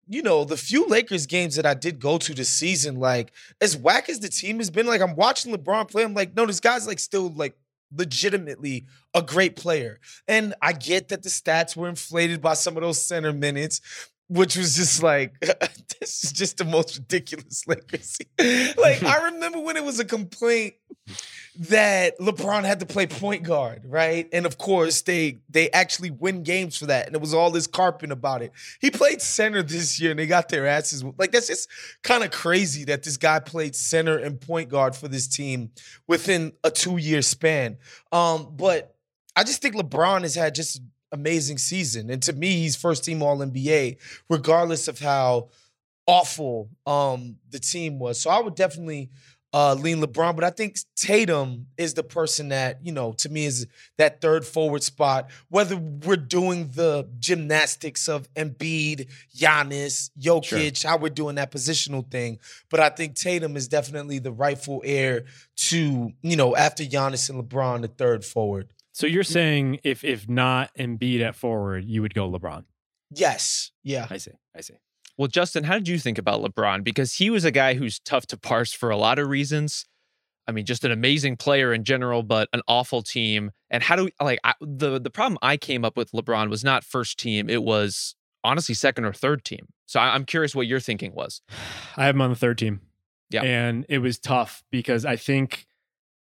[0.08, 3.76] you know, the few Lakers games that I did go to this season, like as
[3.78, 6.04] whack as the team has been, like I'm watching LeBron play.
[6.04, 7.56] I'm like, no, this guy's like still like
[7.96, 10.00] legitimately a great player.
[10.28, 13.82] And I get that the stats were inflated by some of those center minutes,
[14.28, 15.34] which was just like,
[16.00, 18.18] this is just the most ridiculous Lakers.
[18.40, 20.76] like, I remember when it was a complaint
[21.60, 24.28] that LeBron had to play point guard, right?
[24.32, 27.08] And of course, they they actually win games for that.
[27.08, 28.54] And it was all this carping about it.
[28.80, 31.04] He played center this year and they got their asses.
[31.18, 31.70] Like, that's just
[32.04, 35.72] kind of crazy that this guy played center and point guard for this team
[36.08, 37.78] within a two-year span.
[38.12, 38.96] Um, but
[39.36, 42.10] I just think LeBron has had just amazing season.
[42.10, 43.98] And to me, he's first team all NBA,
[44.30, 45.50] regardless of how
[46.08, 48.20] awful um the team was.
[48.20, 49.12] So I would definitely
[49.54, 53.46] uh lean LeBron, but I think Tatum is the person that, you know, to me
[53.46, 55.30] is that third forward spot.
[55.50, 62.40] Whether we're doing the gymnastics of Embiid, Giannis, Jokic, how we're doing that positional thing,
[62.70, 65.26] but I think Tatum is definitely the rightful heir
[65.70, 68.72] to, you know, after Giannis and LeBron, the third forward.
[68.94, 72.64] so you're saying if if not Embiid at forward, you would go LeBron?
[73.14, 73.72] Yes.
[73.84, 74.08] Yeah.
[74.10, 74.32] I see.
[74.56, 74.76] I see.
[75.18, 76.84] Well, Justin, how did you think about LeBron?
[76.84, 79.86] Because he was a guy who's tough to parse for a lot of reasons.
[80.48, 83.52] I mean, just an amazing player in general, but an awful team.
[83.70, 86.64] And how do we like I, the the problem I came up with LeBron was
[86.64, 89.68] not first team; it was honestly second or third team.
[89.86, 91.42] So I, I'm curious what your thinking was.
[91.98, 92.82] I have him on the third team.
[93.30, 93.44] Yeah.
[93.44, 95.66] And it was tough because I think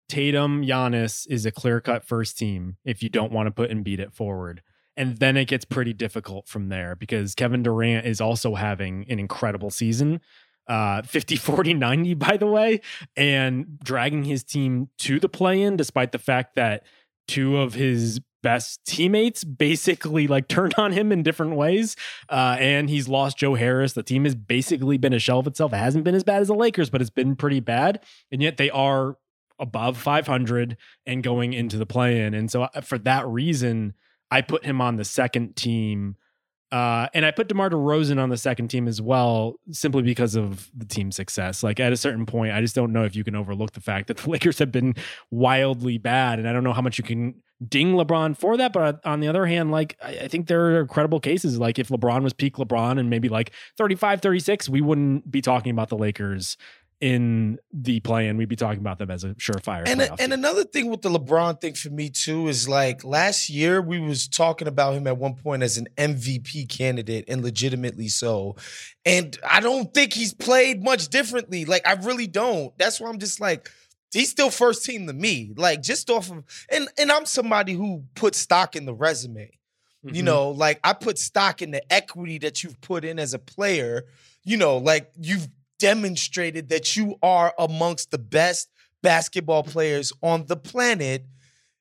[0.07, 3.99] Tatum, Giannis is a clear cut first team if you don't want to put Embiid
[3.99, 4.61] at forward.
[4.95, 9.19] And then it gets pretty difficult from there because Kevin Durant is also having an
[9.19, 10.21] incredible season.
[10.65, 12.79] Uh 50 40 90 by the way
[13.17, 16.85] and dragging his team to the play in despite the fact that
[17.27, 21.95] two of his best teammates basically like turned on him in different ways.
[22.29, 23.93] Uh, and he's lost Joe Harris.
[23.93, 25.73] The team has basically been a shell of itself.
[25.73, 28.03] It hasn't been as bad as the Lakers, but it's been pretty bad.
[28.31, 29.17] And yet they are
[29.59, 32.33] above 500 and going into the play in.
[32.33, 33.93] And so uh, for that reason,
[34.33, 36.15] I put him on the second team.
[36.71, 40.71] Uh, and I put DeMar DeRozan on the second team as well, simply because of
[40.75, 41.61] the team's success.
[41.61, 44.07] Like at a certain point, I just don't know if you can overlook the fact
[44.07, 44.95] that the Lakers have been
[45.29, 46.39] wildly bad.
[46.39, 48.73] And I don't know how much you can ding LeBron for that.
[48.73, 51.59] But on the other hand, like I, I think there are credible cases.
[51.59, 55.69] Like if LeBron was peak LeBron and maybe like 35, 36, we wouldn't be talking
[55.69, 56.57] about the Lakers
[57.03, 59.83] in the play and we'd be talking about them as a surefire.
[59.85, 60.31] And, playoff and team.
[60.31, 64.29] another thing with the LeBron thing for me too is like last year we was
[64.29, 68.55] talking about him at one point as an MVP candidate and legitimately so.
[69.05, 71.65] And I don't think he's played much differently.
[71.65, 72.71] Like I really don't.
[72.77, 73.69] That's why I'm just like
[74.13, 75.51] he's still first team to me.
[75.57, 79.51] Like just off of and and I'm somebody who puts stock in the resume.
[80.03, 80.25] You Mhm.
[80.25, 84.03] know, like I put stock in the equity that you've put in as a player.
[84.45, 85.49] You know, like you've
[85.83, 88.69] demonstrated that you are amongst the best
[89.01, 91.25] basketball players on the planet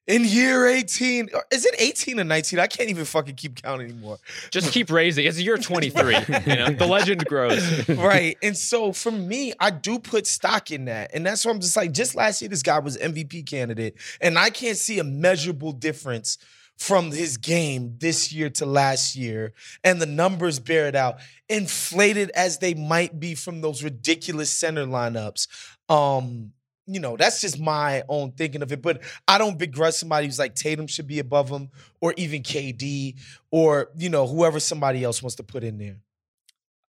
[0.08, 1.28] in year 18.
[1.32, 2.58] Or Is it 18 or 19?
[2.58, 4.18] I can't even fucking keep count anymore.
[4.50, 5.24] Just keep raising.
[5.24, 6.16] It's year 23.
[6.46, 7.88] you know, the legend grows.
[7.90, 8.36] right.
[8.42, 11.12] And so for me, I do put stock in that.
[11.14, 13.94] And that's why I'm just like, just last year, this guy was MVP candidate.
[14.20, 16.38] And I can't see a measurable difference
[16.78, 19.52] from his game this year to last year.
[19.84, 21.18] And the numbers bear it out.
[21.48, 25.46] Inflated as they might be from those ridiculous center lineups.
[25.88, 26.52] Um,
[26.86, 28.82] you know, that's just my own thinking of it.
[28.82, 33.16] But I don't begrudge somebody who's like Tatum should be above him, or even KD,
[33.50, 35.98] or you know, whoever somebody else wants to put in there.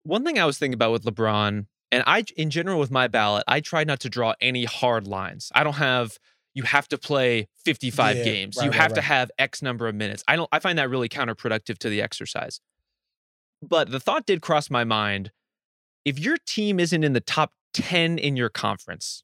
[0.03, 3.45] One thing I was thinking about with LeBron, and I, in general, with my ballot,
[3.49, 5.51] I try not to draw any hard lines.
[5.55, 6.19] I don't have.
[6.57, 8.57] You have to play 55 Yeah, games.
[8.57, 9.05] right, you right, have to right.
[9.05, 10.25] have X number of minutes.
[10.27, 10.49] I don't.
[10.51, 12.61] I find that really counterproductive to the exercise.
[13.61, 15.33] But the thought did cross my mind:
[16.07, 19.23] if your team isn't in the top 10 in your conference,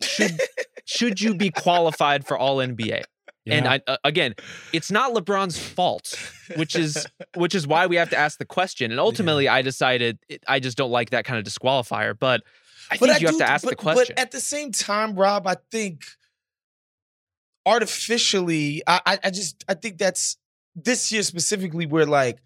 [0.00, 0.40] should
[0.86, 3.02] should you be qualified for All NBA?
[3.50, 4.34] And I, uh, again,
[4.72, 6.14] it's not LeBron's fault,
[6.56, 7.06] which is
[7.36, 8.90] which is why we have to ask the question.
[8.90, 12.18] And ultimately, I decided it, I just don't like that kind of disqualifier.
[12.18, 12.42] But
[12.90, 14.14] I think you have to ask but, the question.
[14.16, 16.04] But at the same time, Rob, I think
[17.68, 20.38] artificially, I, I, just I think that's
[20.74, 22.38] this year specifically where like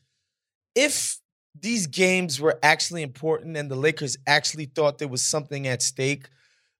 [0.74, 1.18] if
[1.58, 6.28] these games were actually important and the Lakers actually thought there was something at stake,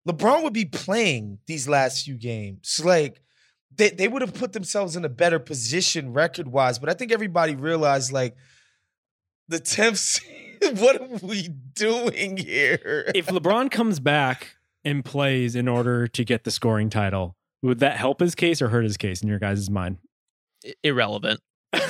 [0.09, 2.81] LeBron would be playing these last few games.
[2.85, 3.23] Like
[3.75, 6.81] they, they would have put themselves in a better position record wise.
[6.81, 8.35] But I think everybody realized like
[9.47, 9.97] the 10th
[10.61, 13.13] seed, what are we doing here?
[13.15, 17.97] if LeBron comes back and plays in order to get the scoring title, would that
[17.97, 19.99] help his case or hurt his case in your guys' mind?
[20.67, 21.41] I- Irrelevant.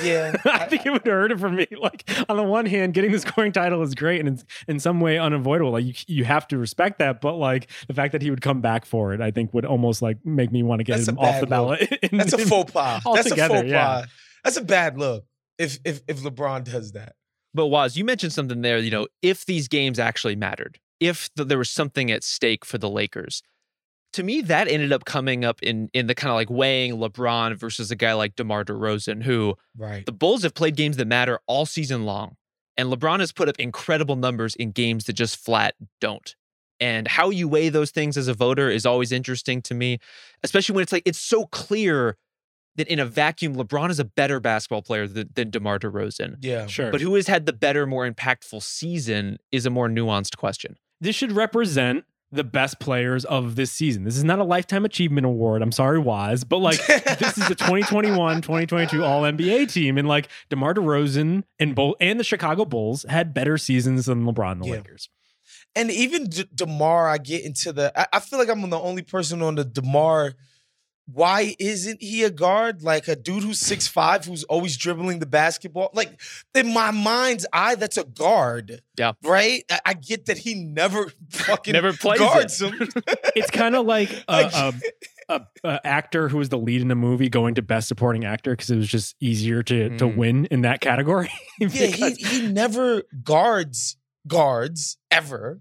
[0.01, 0.33] yeah.
[0.45, 1.67] I think it would hurt it for me.
[1.77, 5.01] Like on the one hand, getting the scoring title is great and it's in some
[5.01, 5.71] way unavoidable.
[5.71, 8.61] Like you, you have to respect that, but like the fact that he would come
[8.61, 11.19] back for it, I think would almost like make me want to get That's him
[11.19, 11.81] off bad the ballot.
[12.11, 13.03] in- That's a faux pas.
[13.03, 13.83] That's a altogether, faux yeah.
[13.85, 14.07] pas.
[14.45, 15.25] That's a bad look
[15.57, 17.15] if if if LeBron does that.
[17.53, 18.77] But Wos, you mentioned something there.
[18.77, 22.77] You know, if these games actually mattered, if th- there was something at stake for
[22.77, 23.43] the Lakers,
[24.13, 27.55] to me that ended up coming up in in the kind of like weighing LeBron
[27.57, 30.05] versus a guy like DeMar DeRozan, who Right.
[30.05, 32.35] the Bulls have played games that matter all season long,
[32.77, 36.35] and LeBron has put up incredible numbers in games that just flat don't.
[36.79, 39.99] And how you weigh those things as a voter is always interesting to me,
[40.43, 42.17] especially when it's like it's so clear
[42.75, 46.37] that in a vacuum, LeBron is a better basketball player than, than DeMar DeRozan.
[46.41, 46.65] Yeah.
[46.65, 46.89] Sure.
[46.91, 50.77] But who has had the better, more impactful season is a more nuanced question.
[50.99, 54.03] this should represent the best players of this season.
[54.03, 55.61] This is not a lifetime achievement award.
[55.61, 60.27] I'm sorry, Wise, but like this is the 2021 2022 All NBA team, and like
[60.49, 64.67] DeMar DeRozan and Bull and the Chicago Bulls had better seasons than LeBron and the
[64.67, 64.73] Yeah.
[64.75, 65.09] Lakers.
[65.75, 67.91] And even D- Demar, I get into the.
[67.99, 70.33] I, I feel like I'm the only person on the Demar.
[71.11, 72.81] Why isn't he a guard?
[72.81, 75.89] Like a dude who's six five, who's always dribbling the basketball.
[75.93, 76.19] Like
[76.55, 78.81] in my mind's eye, that's a guard.
[78.97, 79.11] Yeah.
[79.21, 79.63] Right.
[79.69, 82.73] I, I get that he never fucking Never plays guards it.
[82.73, 82.89] him.
[83.35, 84.73] It's kind of like a, Like- a,
[85.29, 88.51] a, a actor who was the lead in a movie going to Best Supporting Actor
[88.51, 90.15] because it was just easier to to Mm.
[90.17, 91.29] win in that category.
[91.59, 95.59] Yeah, he he never guards guards ever.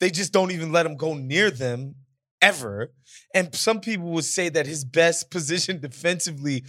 [0.00, 1.96] They just don't even let him go near them
[2.40, 2.92] ever.
[3.34, 6.64] And some people would say that his best position defensively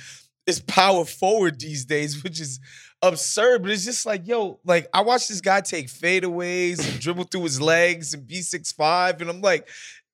[0.45, 2.60] is power forward these days, which is
[3.01, 3.62] absurd.
[3.62, 7.43] But it's just like, yo, like I watched this guy take fadeaways and dribble through
[7.43, 9.67] his legs and be six five, and I'm like,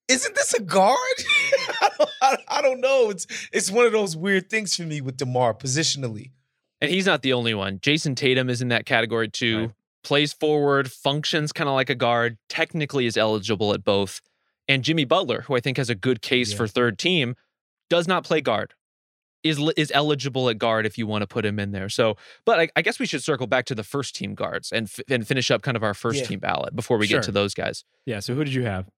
[0.07, 0.97] isn't this a guard?
[1.81, 3.09] I, don't, I, I don't know.
[3.09, 6.31] It's it's one of those weird things for me with Demar positionally.
[6.81, 7.79] And he's not the only one.
[7.79, 9.59] Jayson Tatum is in that category too.
[9.59, 9.71] Right.
[10.03, 14.21] Plays forward, functions kind of like a guard, technically is eligible at both.
[14.67, 16.57] And Jimmy Butler, who I think has a good case Yeah.
[16.57, 17.35] for third team,
[17.89, 18.73] does not play guard.
[19.43, 21.87] Is is eligible at guard if you want to put him in there.
[21.87, 24.87] So, but I, I guess we should circle back to the first team guards and
[24.87, 26.25] f- and finish up kind of our first Yeah.
[26.25, 27.19] team ballot before we Sure.
[27.19, 27.83] get to those guys.
[28.07, 28.21] Yeah.
[28.21, 28.89] So who did you have?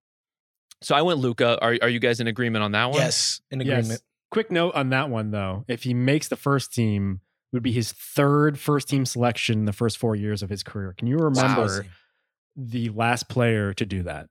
[0.81, 1.59] So I went Luka.
[1.61, 2.99] Are are you guys in agreement on that one?
[2.99, 3.79] Yes, in Yes.
[3.79, 4.01] agreement.
[4.31, 7.19] Quick note on that one though: if he makes the first team,
[7.51, 10.63] it would be his third first team selection in the first four years of his
[10.63, 10.93] career.
[10.97, 11.87] Can you remember Wowzy.
[12.55, 14.27] the last player to do that?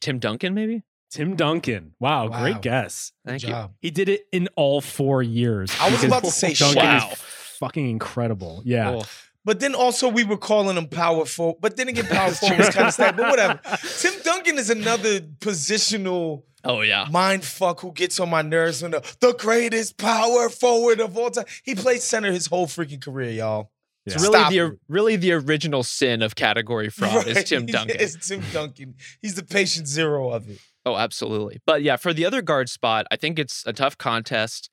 [0.00, 0.82] Tim Duncan, maybe.
[1.10, 1.94] Tim Duncan.
[2.00, 2.40] Wow, Wow.
[2.40, 3.12] great guess.
[3.24, 3.48] Good Thank you.
[3.50, 3.72] job.
[3.80, 5.70] He did it in all four years.
[5.80, 7.10] I was about to say Duncan wow.
[7.12, 7.18] is
[7.58, 8.62] fucking incredible.
[8.64, 8.90] Yeah.
[8.90, 9.02] Oh,
[9.44, 11.58] But then also we were calling him powerful.
[11.60, 13.16] But then again, powerful forward was kind of stacked.
[13.18, 13.60] But whatever.
[13.98, 17.08] Tim Duncan is another positional oh yeah.
[17.10, 21.30] mind fuck who gets on my nerves when the, the greatest power forward of all
[21.30, 21.44] time.
[21.64, 23.71] He played center his whole freaking career, y'all.
[24.06, 24.14] Yeah.
[24.14, 27.96] It's really Stop the really the original sin of category fraud is Tim Duncan.
[28.00, 28.94] It's Tim Duncan.
[29.20, 30.58] He's the patient zero of it.
[30.84, 31.60] Oh, absolutely.
[31.66, 34.68] But yeah, for the other guard spot, I think it's a tough contest.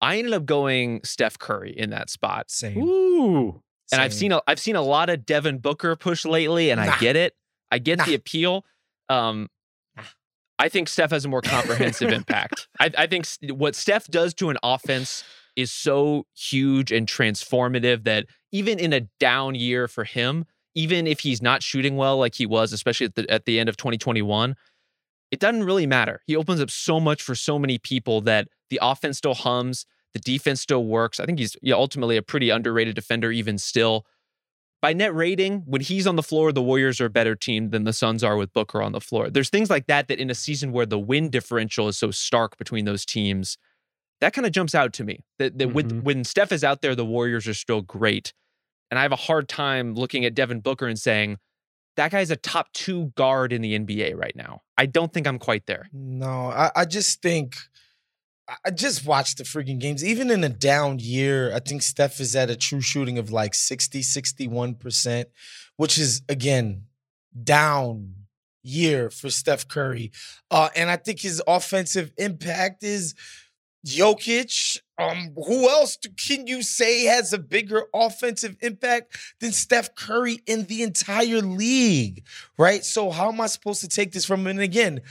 [0.00, 2.50] I ended up going Steph Curry in that spot.
[2.50, 2.78] Same.
[2.78, 3.60] Ooh.
[3.90, 6.92] And I've seen a, I've seen a lot of Devin Booker push lately, and Nah.
[6.92, 7.34] I get it.
[7.72, 8.04] I get Nah.
[8.04, 8.64] the appeal.
[9.08, 9.48] Um,
[10.60, 12.68] I think Steph has a more comprehensive impact.
[12.78, 15.24] I, I think what Steph does to an offense
[15.56, 20.44] is so huge and transformative that even in a down year for him,
[20.74, 23.68] even if he's not shooting well like he was, especially at the at the end
[23.68, 24.54] of 2021,
[25.30, 26.20] it doesn't really matter.
[26.26, 30.20] He opens up so much for so many people that the offense still hums, the
[30.20, 31.20] defense still works.
[31.20, 34.06] I think he's yeah, ultimately a pretty underrated defender, even still.
[34.80, 37.82] By net rating, when he's on the floor, the Warriors are a better team than
[37.82, 39.28] the Suns are with Booker on the floor.
[39.28, 42.56] There's things like that that in a season where the win differential is so stark
[42.56, 43.58] between those teams,
[44.20, 45.20] that kind of jumps out to me.
[45.38, 46.02] That, that when, Mhm.
[46.02, 48.32] when Steph is out there, the Warriors are still great.
[48.90, 51.38] And I have a hard time looking at Devin Booker and saying,
[51.96, 54.62] that guy's a top two guard in the NBA right now.
[54.76, 55.88] I don't think I'm quite there.
[55.92, 57.56] No, I, I just think
[58.48, 60.02] I- I just watched the freaking games.
[60.02, 63.52] Even in a down year, I think Steph is at a true shooting of like
[63.54, 65.26] 60, 61%,
[65.76, 66.84] which is again
[67.42, 68.14] down
[68.62, 70.10] year for Steph Curry.
[70.50, 73.14] Uh, and I think his offensive impact is
[73.86, 74.80] Jokic.
[74.98, 80.64] Um, who else can you say has a bigger offensive impact than Steph Curry in
[80.64, 82.24] the entire league?
[82.56, 82.84] Right?
[82.84, 84.48] So how am I supposed to take this from him?
[84.48, 85.02] And again,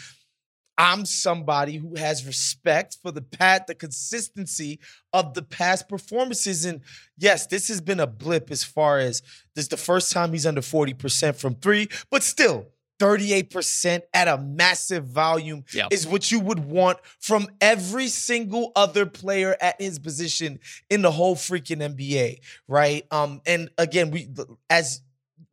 [0.77, 4.79] I'm somebody who has respect for the pat, the consistency
[5.11, 6.65] of the past performances.
[6.65, 6.81] And
[7.17, 9.21] yes, this has been a blip as far as
[9.55, 12.67] this is the first time he's under 40% from three, but still
[12.99, 15.87] 38% at a massive volume Yeah.
[15.91, 21.11] is what you would want from every single other player at his position in the
[21.11, 23.05] whole freaking NBA, right?
[23.11, 24.27] Um, and again, we
[24.69, 25.01] as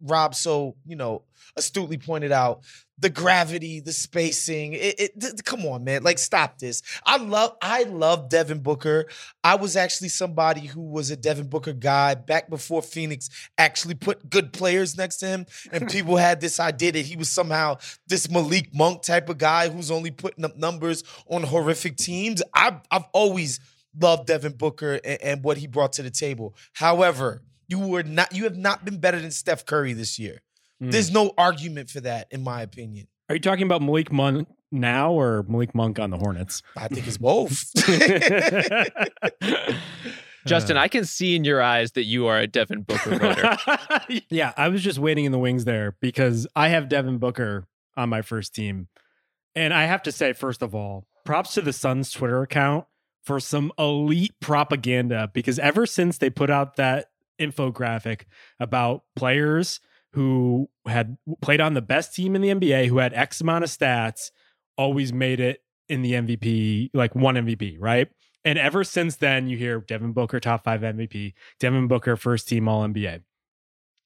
[0.04, 1.22] Rob so, you know,
[1.56, 2.62] astutely pointed out,
[2.98, 4.74] the gravity, the spacing.
[4.74, 6.04] It, it th- come on, man.
[6.04, 6.82] Like, stop this.
[7.04, 9.06] I love, I love Devin Booker.
[9.42, 13.28] I was actually somebody who was a Devin Booker guy back before Phoenix
[13.58, 17.28] actually put good players next to him, and people had this idea that he was
[17.28, 22.42] somehow this Malik Monk type of guy who's only putting up numbers on horrific teams.
[22.54, 23.58] I've, I've always
[23.98, 26.54] loved Devin Booker and, and what he brought to the table.
[26.74, 30.42] However, you were not, you have not been better than Steph Curry this year.
[30.82, 30.92] Mm.
[30.92, 33.08] There's no argument for that, in my opinion.
[33.28, 36.62] Are you talking about Malik Monk now or Malik Monk on the Hornets?
[36.76, 37.70] I think it's both.
[40.46, 43.56] Justin, I can see in your eyes that you are a Devin Booker voter.
[44.28, 48.08] yeah, I was just waiting in the wings there because I have Devin Booker on
[48.08, 48.88] my first team.
[49.54, 52.86] And I have to say, first of all, props to the Suns Twitter account
[53.22, 57.06] for some elite propaganda because ever since they put out that
[57.40, 58.22] infographic
[58.60, 59.80] about players
[60.12, 63.70] who had played on the best team in the NBA, who had X amount of
[63.70, 64.30] stats,
[64.76, 68.08] always made it in the MVP, like one MVP, right?
[68.44, 72.68] And ever since then, you hear Devin Booker, top five MVP, Devin Booker, first team
[72.68, 73.22] All NBA.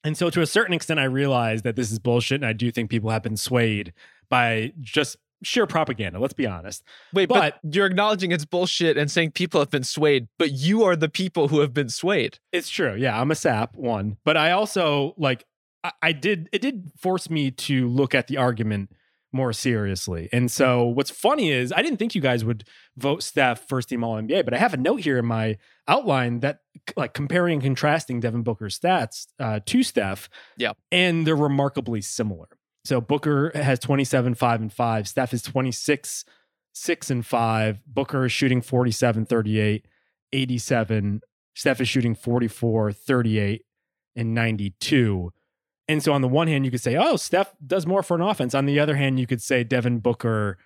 [0.04, 2.36] And so, to a certain extent, I realize that this is bullshit.
[2.36, 3.92] And I do think people have been swayed
[4.30, 6.18] by just sheer propaganda.
[6.18, 6.82] Let's be honest.
[7.12, 10.96] Wait, but, you're acknowledging it's bullshit and saying people have been swayed, but you are
[10.96, 12.38] the people who have been swayed.
[12.52, 12.94] It's true.
[12.94, 14.16] Yeah, I'm a sap, one.
[14.24, 15.44] But I also, like,
[15.84, 18.90] I, I did, it did force me to look at the argument
[19.32, 20.28] more seriously.
[20.32, 22.64] And so what's funny is I didn't think you guys would
[22.96, 26.40] vote Steph first team all NBA, but I have a note here in my outline
[26.40, 26.60] that
[26.96, 30.30] like comparing and contrasting Devin Booker's stats uh, to Steph.
[30.56, 30.72] Yeah.
[30.90, 32.48] And they're remarkably similar.
[32.88, 35.08] So Booker has 27, 5, and 5.
[35.08, 36.24] Steph is 26,
[36.72, 37.80] 6, and 5.
[37.86, 39.84] Booker is shooting 47, 38,
[40.32, 41.20] 87.
[41.54, 43.66] Steph is shooting 44, 38,
[44.16, 45.34] and 92.
[45.86, 48.22] And so on the one hand, you could say, oh, Steph does more for an
[48.22, 48.54] offense.
[48.54, 50.56] On the other hand, you could say Devin Booker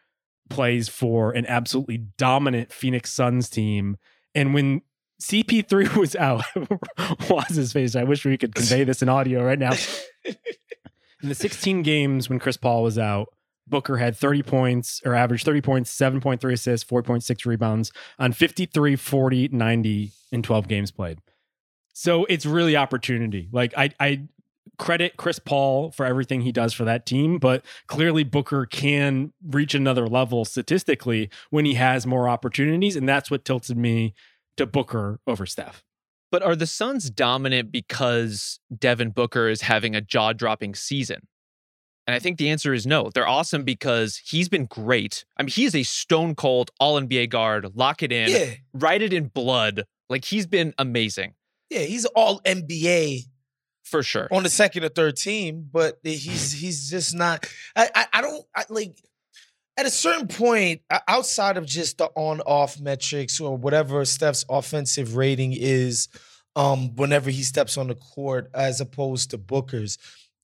[0.49, 3.97] plays for an absolutely dominant Phoenix Suns team.
[4.33, 4.83] And when
[5.21, 6.45] CP3 was out,
[7.29, 7.97] was his face.
[7.97, 9.73] I wish we could convey this in audio right now.
[11.23, 13.29] In the 16 games when Chris Paul was out,
[13.69, 19.49] Booker had 30 points or averaged 30 points, 7.3 assists, 4.6 rebounds on 53, 40,
[19.49, 21.21] 90 in 12 games played.
[21.93, 23.49] So it's really opportunity.
[23.53, 24.27] Like I, I
[24.79, 29.75] credit Chris Paul for everything he does for that team, but clearly Booker can reach
[29.75, 32.97] another level statistically when he has more opportunities.
[32.97, 34.15] And that's what tilted me
[34.57, 35.85] to Booker over Steph.
[36.33, 41.29] But are the Suns dominant because Devin Booker is having a jaw dropping season?
[42.07, 43.11] And I think the answer is no.
[43.15, 45.25] They're awesome because he's been great.
[45.37, 47.77] I mean, he is a stone cold all NBA guard.
[47.77, 48.55] Lock it in, Yeah.
[48.73, 49.85] write it in blood.
[50.11, 51.35] Like he's been amazing
[51.71, 53.27] Yeah, he's all NBA
[53.85, 54.27] for sure.
[54.33, 57.47] on the second or third team, but he's he's just not.
[57.77, 58.97] I I, I don't I, like.
[59.79, 65.55] At a certain point, outside of just the on-off metrics or whatever Steph's offensive rating
[65.55, 66.09] is,
[66.55, 69.97] um, whenever he steps on the court, as opposed to Booker's,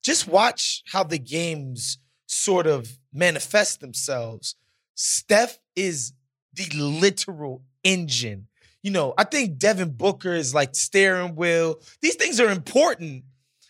[0.02, 4.54] just watch how the games sort of manifest themselves.
[4.94, 6.14] Steph is
[6.54, 8.48] the literal engine.
[8.82, 11.80] You know, I think Devin Booker is like steering wheel.
[12.00, 13.24] These things are important.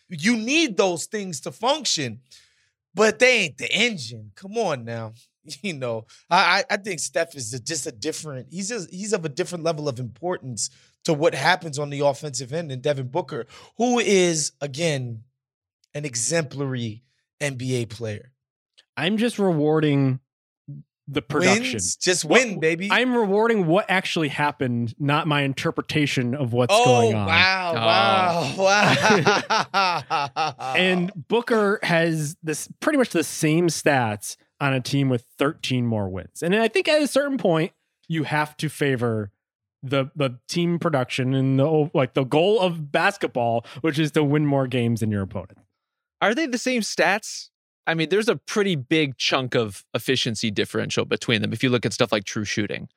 [0.08, 2.20] You need those things to function,
[2.94, 4.30] but they ain't the engine.
[4.36, 5.14] Come on now.
[5.62, 8.48] You know, I I I think Steph is just a different.
[8.50, 10.70] He's just he's of a different level of importance
[11.04, 13.46] to what happens on the offensive end than Devin Booker,
[13.76, 15.22] who is again
[15.94, 17.02] an exemplary
[17.40, 18.32] NBA player.
[18.96, 20.20] I'm just rewarding
[21.10, 21.62] the production.
[21.74, 22.88] Wins, just What- win, baby.
[22.90, 27.26] I'm rewarding what actually happened, not my interpretation of what's oh going on.
[27.26, 27.72] wow,
[28.58, 28.62] oh.
[28.62, 30.74] wow, wow!
[30.76, 36.08] And Booker has this pretty much the same stats on a team with 13 more
[36.08, 36.42] wins.
[36.42, 37.72] And I think at a certain point,
[38.08, 39.30] you have to favor
[39.82, 44.44] the the team production and the like the goal of basketball, which is to win
[44.44, 45.58] more games than your opponent.
[46.20, 47.50] Are they the same stats?
[47.86, 51.86] I mean, there's a pretty big chunk of efficiency differential between them if you look
[51.86, 52.88] at stuff like true shooting.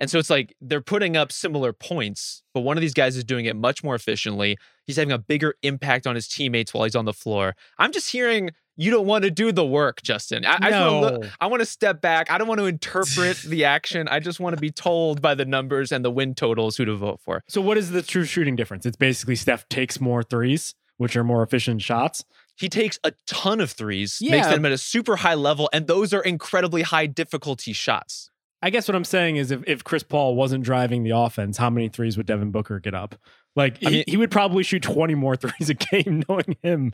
[0.00, 3.24] And so it's like they're putting up similar points, but one of these guys is
[3.24, 4.56] doing it much more efficiently.
[4.86, 7.56] He's having a bigger impact on his teammates while he's on the floor.
[7.78, 10.46] I'm just hearing you don't want to do the work, Justin.
[10.46, 11.28] I, I, wanna look- No.
[11.40, 12.30] I want to step back.
[12.30, 14.08] I don't want to interpret the action.
[14.08, 16.94] I just want to be told by the numbers and the win totals who to
[16.96, 17.42] vote for.
[17.48, 18.86] So what is the true shooting difference?
[18.86, 22.24] It's basically Steph takes more threes, which are more efficient shots.
[22.56, 26.14] He takes a ton of threes, makes them at a super high level, and those
[26.14, 28.30] are incredibly high difficulty shots.
[28.62, 31.70] I guess what I'm saying is if, if Chris Paul wasn't driving the offense, how
[31.70, 33.14] many threes would Devin Booker get up?
[33.54, 36.92] Like I he, mean- he would probably shoot 20 more threes a game knowing him.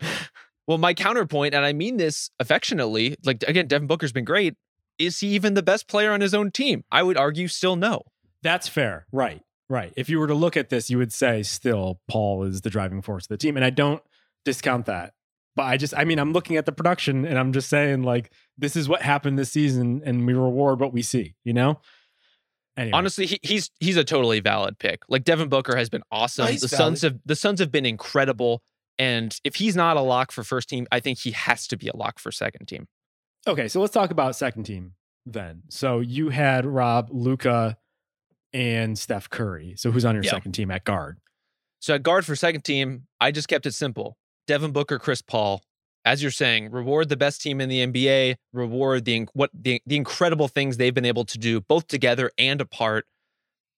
[0.66, 4.54] Well, my counterpoint, and I mean this affectionately, like again, Devin Booker's been great.
[4.98, 6.84] Is he even the best player on his own team?
[6.90, 8.02] I would argue still no.
[8.42, 9.06] That's fair.
[9.12, 9.42] Right.
[9.68, 9.92] Right.
[9.96, 13.02] If you were to look at this, you would say still Paul is the driving
[13.02, 13.56] force of the team.
[13.56, 14.02] And I don't
[14.44, 15.14] discount that.
[15.56, 18.30] But I just, I mean, I'm looking at the production and I'm just saying, like,
[18.58, 21.80] this is what happened this season and we reward what we see, you know?
[22.76, 22.92] Anyway.
[22.92, 25.02] Honestly, he, he's he's a totally valid pick.
[25.08, 26.46] Like Devin Booker has been awesome.
[26.46, 28.62] No, he's the Suns have the Suns have been incredible.
[28.99, 31.88] And if he's not a lock for first team, I think he has to be
[31.88, 32.86] a lock for second team.
[33.47, 34.92] Okay, so let's talk about second team
[35.26, 35.62] then.
[35.68, 37.76] So you had Rob, Luka,
[38.53, 39.74] and Steph Curry.
[39.76, 40.30] So who's on your Yeah.
[40.30, 41.18] second team at guard?
[41.80, 44.16] So at guard for second team, I just kept it simple.
[44.47, 45.62] Devin Booker, Chris Paul.
[46.07, 49.97] As you're saying, reward the best team in the NBA, reward the what the, the
[49.97, 53.07] incredible things they've been able to do both together and apart.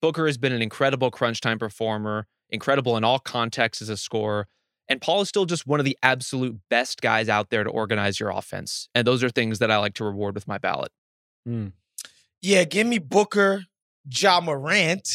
[0.03, 4.49] Booker has been an incredible crunch time performer, incredible in all contexts as a scorer.
[4.89, 8.21] And Paul is still just one of the absolute best guys out there to organize
[8.21, 8.89] your offense.
[8.95, 10.93] And those are things that I like to reward with my ballot.
[12.43, 13.65] Yeah, give me Booker,
[14.09, 15.09] Ja Morant,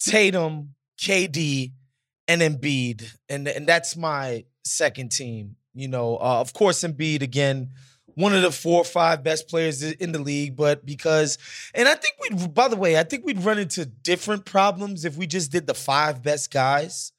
[0.00, 1.72] Tatum, KD,
[2.26, 5.56] and Embiid, and and that's my second team.
[5.74, 7.70] You know, uh, of course, Embiid again,
[8.14, 11.38] one of the four or five best players in the league, but because,
[11.74, 15.16] and I think we'd, by the way, I think we'd run into different problems if
[15.16, 17.12] we just did the five best guys.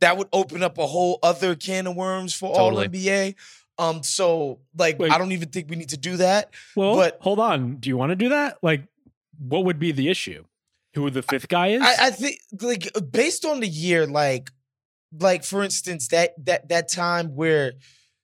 [0.00, 2.84] That would open up a whole other can of worms for Totally.
[2.86, 3.34] all NBA.
[3.78, 5.10] Um, so like, Wait.
[5.12, 6.52] I don't even think we need to do that.
[6.74, 7.76] Well, But- hold on.
[7.76, 8.58] Do you want to do that?
[8.62, 8.82] Like,
[9.38, 10.44] what would be the issue?
[10.94, 11.82] Who the fifth guy is?
[11.82, 14.50] I, I think like based on the year, like
[15.18, 17.74] like for instance, that that that time where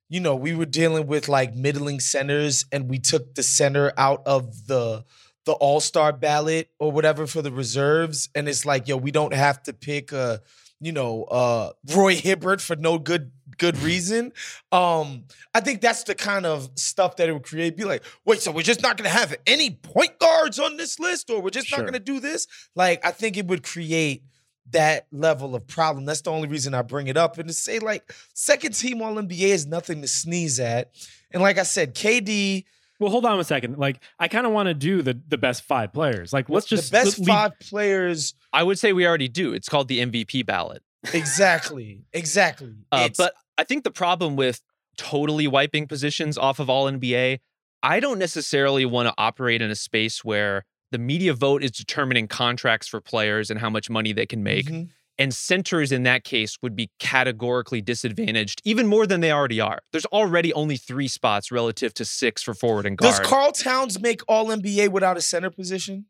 [0.08, 4.22] you know, we were dealing with like middling centers and we took the center out
[4.26, 5.04] of the
[5.46, 8.28] the all-star ballot or whatever for the reserves.
[8.34, 10.40] And it's like, yo, we don't have to pick a,
[10.82, 14.32] you know, uh Roy Hibbert for no good good reason.
[14.72, 15.24] Um,
[15.54, 17.76] I think that's the kind of stuff that it would create.
[17.76, 21.30] Be like, wait, so we're just not gonna have any point guards on this list,
[21.30, 21.78] or we're just Sure.
[21.78, 22.46] not gonna do this?
[22.74, 24.24] Like, I think it would create
[24.70, 26.04] that level of problem.
[26.04, 27.38] That's the only reason I bring it up.
[27.38, 30.92] And to say like second team all NBA is nothing to sneeze at.
[31.30, 32.64] And like I said, KD,
[33.02, 33.78] Well, hold on a second.
[33.78, 36.32] Like, I kind of want to do the the best five players.
[36.32, 38.34] Like, let's just the best leave- five players.
[38.52, 39.52] I would say we already do.
[39.52, 40.82] It's called the MVP ballot.
[41.12, 42.04] Exactly.
[42.12, 42.74] Exactly.
[42.92, 44.60] Uh, but I think the problem with
[44.96, 47.40] totally wiping positions off of all NBA,
[47.82, 52.28] I don't necessarily want to operate in a space where the media vote is determining
[52.28, 54.66] contracts for players and how much money they can make.
[54.66, 54.90] Mhm.
[55.18, 59.80] And centers in that case would be categorically disadvantaged, even more than they already are.
[59.92, 63.18] There's already only three spots relative to six for forward and guard.
[63.18, 66.06] Does Karl Towns make all NBA without a center position?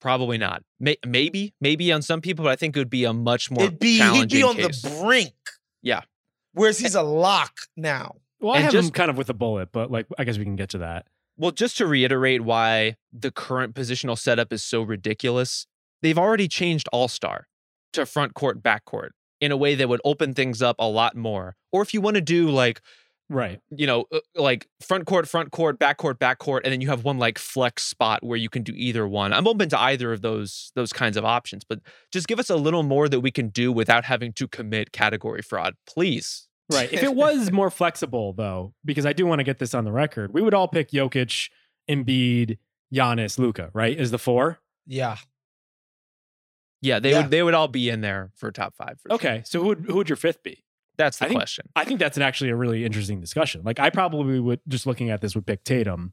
[0.00, 0.62] Probably not.
[0.78, 3.64] May- maybe, maybe on some people, but I think it would be a much more
[3.64, 4.82] It'd be he'd be on case.
[4.82, 5.34] the brink.
[5.82, 6.02] Yeah.
[6.52, 8.14] Whereas he's a lock now.
[8.40, 10.38] Well, I and have him just- kind of with a bullet, but like, I guess
[10.38, 11.06] we can get to that.
[11.36, 15.66] Well, just to reiterate why the current positional setup is so ridiculous,
[16.02, 17.47] they've already changed All Star
[17.92, 21.16] to front court, back court in a way that would open things up a lot
[21.16, 21.56] more.
[21.72, 22.80] Or if you want to do like,
[23.30, 23.60] Right.
[23.70, 26.88] you know, uh, like front court, front court, back court, back court, and then you
[26.88, 29.34] have one like flex spot where you can do either one.
[29.34, 31.80] I'm open to either of those those kinds of options, but
[32.10, 35.42] just give us a little more that we can do without having to commit category
[35.42, 36.48] fraud, please.
[36.72, 36.90] Right.
[36.92, 39.92] If it was more flexible, though, because I do want to get this on the
[39.92, 41.50] record, we would all pick Jokic,
[41.88, 42.58] Embiid,
[42.94, 43.98] Giannis, Luka, right?
[43.98, 44.58] Is the four?
[44.86, 45.16] Yeah.
[46.80, 47.22] Yeah, they Yeah.
[47.22, 48.98] would they would all be in there for top five.
[49.00, 49.14] For sure.
[49.16, 49.42] Okay.
[49.44, 50.64] So who would, who would your fifth be?
[50.96, 51.68] that's the I think- question.
[51.76, 53.62] I think that's an actually a really interesting discussion.
[53.64, 56.12] Like, I probably would, just looking at this, would pick Tatum.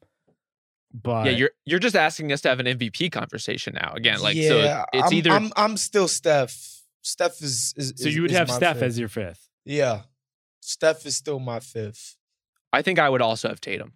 [0.93, 3.93] But Yeah, you're you're just asking us to have an MVP conversation now.
[3.95, 6.55] Again, like so Yeah, it's I'm, either I'm I'm still Steph.
[7.01, 8.83] Steph is, is so you would have Steph fifth.
[8.83, 9.49] as your fifth.
[9.65, 10.03] Yeah.
[10.61, 12.15] Steph is still my fifth.
[12.71, 13.93] I think I would also have Tatum.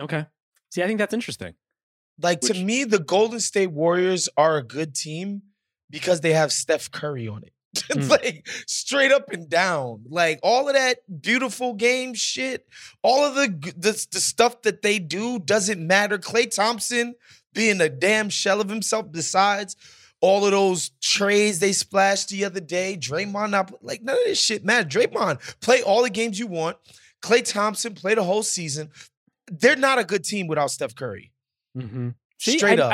[0.00, 0.26] Okay.
[0.70, 1.54] See, I think that's interesting.
[2.20, 5.42] Like Which- to me, the Golden State Warriors are a good team
[5.90, 7.52] because they have Steph Curry on it.
[7.90, 8.10] It's Mm.
[8.10, 10.04] like straight up and down.
[10.08, 12.66] Like all of that beautiful game shit,
[13.02, 16.16] all of the, the the stuff that they do doesn't matter.
[16.18, 17.14] Klay Thompson
[17.52, 19.12] being a damn shell of himself.
[19.12, 19.76] Besides
[20.22, 24.42] all of those trays they splashed the other day, Draymond not like none of this
[24.42, 24.90] shit matters.
[24.94, 26.78] Draymond play all the games you want.
[27.22, 28.88] Klay Thompson play the whole season.
[29.50, 31.32] They're not a good team without Steph Curry.
[31.76, 32.10] Mm-hmm.
[32.38, 32.92] Straight I, up.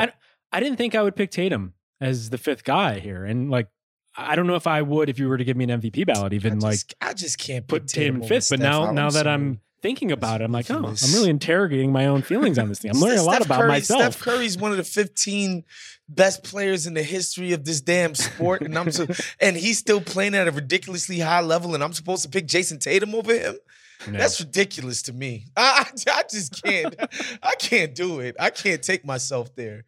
[0.51, 3.25] I, I didn't think I would pick Tatum as the fifth guy here.
[3.25, 3.67] And like,
[4.15, 6.33] I don't know if I would if you were to give me an MVP ballot,
[6.33, 8.49] even I like I just can't put Tatum in fifth.
[8.49, 9.27] But now, now that.
[9.27, 12.79] I'm thinking about it, I'm like, oh, I'm really interrogating my own feelings on this
[12.79, 12.91] thing.
[12.91, 14.01] I'm learning a lot Steph about Curry, myself.
[14.01, 15.65] Steph Curry's one of the 15
[16.07, 19.05] best players in the history of this damn sport, and I'm so,
[19.41, 22.79] and he's still playing at a ridiculously high level, and I'm supposed to pick Jayson
[22.79, 23.57] Tatum over him.
[24.05, 24.19] Yeah.
[24.19, 25.47] That's ridiculous to me.
[25.55, 26.95] I, I, I just can't.
[27.43, 28.35] I can't do it.
[28.39, 29.85] I can't take myself there.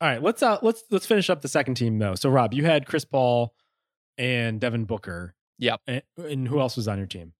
[0.00, 2.14] All right, let's uh let's let's finish up the second team though.
[2.14, 3.54] So Rob, you had Chris Paul
[4.18, 5.34] and Devin Booker.
[5.58, 5.80] Yep.
[5.86, 7.32] And, and who else was on your team?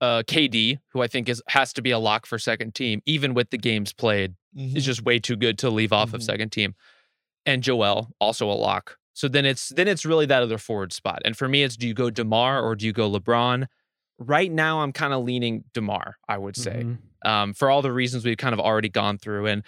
[0.00, 3.32] Uh, KD, who I think is has to be a lock for second team, even
[3.32, 4.76] with the games played, Mhm.
[4.76, 6.24] is just way too good to leave off of Mhm.
[6.24, 6.74] second team.
[7.46, 8.96] And Joel, also a lock.
[9.12, 11.22] So then it's then it's really that other forward spot.
[11.24, 13.66] And for me, it's do you go Demar or do you go LeBron?
[14.18, 16.16] Right now, I'm kind of leaning Demar.
[16.28, 16.82] I would say.
[16.84, 16.98] Mhm.
[17.26, 19.46] um, for all the reasons we've kind of already gone through.
[19.46, 19.62] And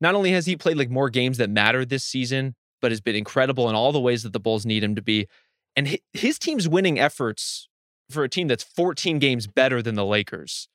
[0.00, 3.16] not only has he played like more games that matter this season, but has been
[3.16, 5.26] incredible in all the ways that the Bulls need him to be.
[5.76, 7.68] And his team's winning efforts
[8.10, 10.68] for a team that's 14 games better than the Lakers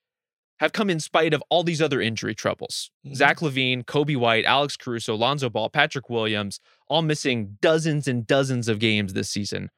[0.59, 2.89] have come in spite of all these other injury troubles.
[3.05, 3.15] Mhm.
[3.15, 8.67] Zach LaVine, Coby White, Alex Caruso, Lonzo Ball, Patrick Williams, all missing dozens and dozens
[8.67, 9.69] of games this season.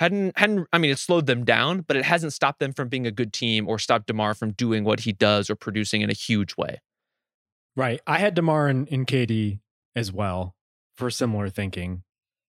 [0.00, 3.06] Hadn't hadn't I mean it slowed them down, but it hasn't stopped them from being
[3.06, 6.14] a good team or stopped DeMar from doing what he does or producing in a
[6.14, 6.80] huge way.
[7.80, 8.02] Right.
[8.06, 9.58] I had Demar and, and KD
[9.96, 10.54] as well
[10.98, 12.02] for similar thinking.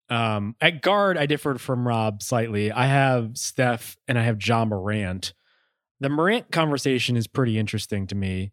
[0.10, 2.74] Um, at guard, I differed from Rob slightly.
[2.74, 5.34] I have Steph and I have John Morant.
[6.02, 8.52] The Morant conversation is pretty interesting to me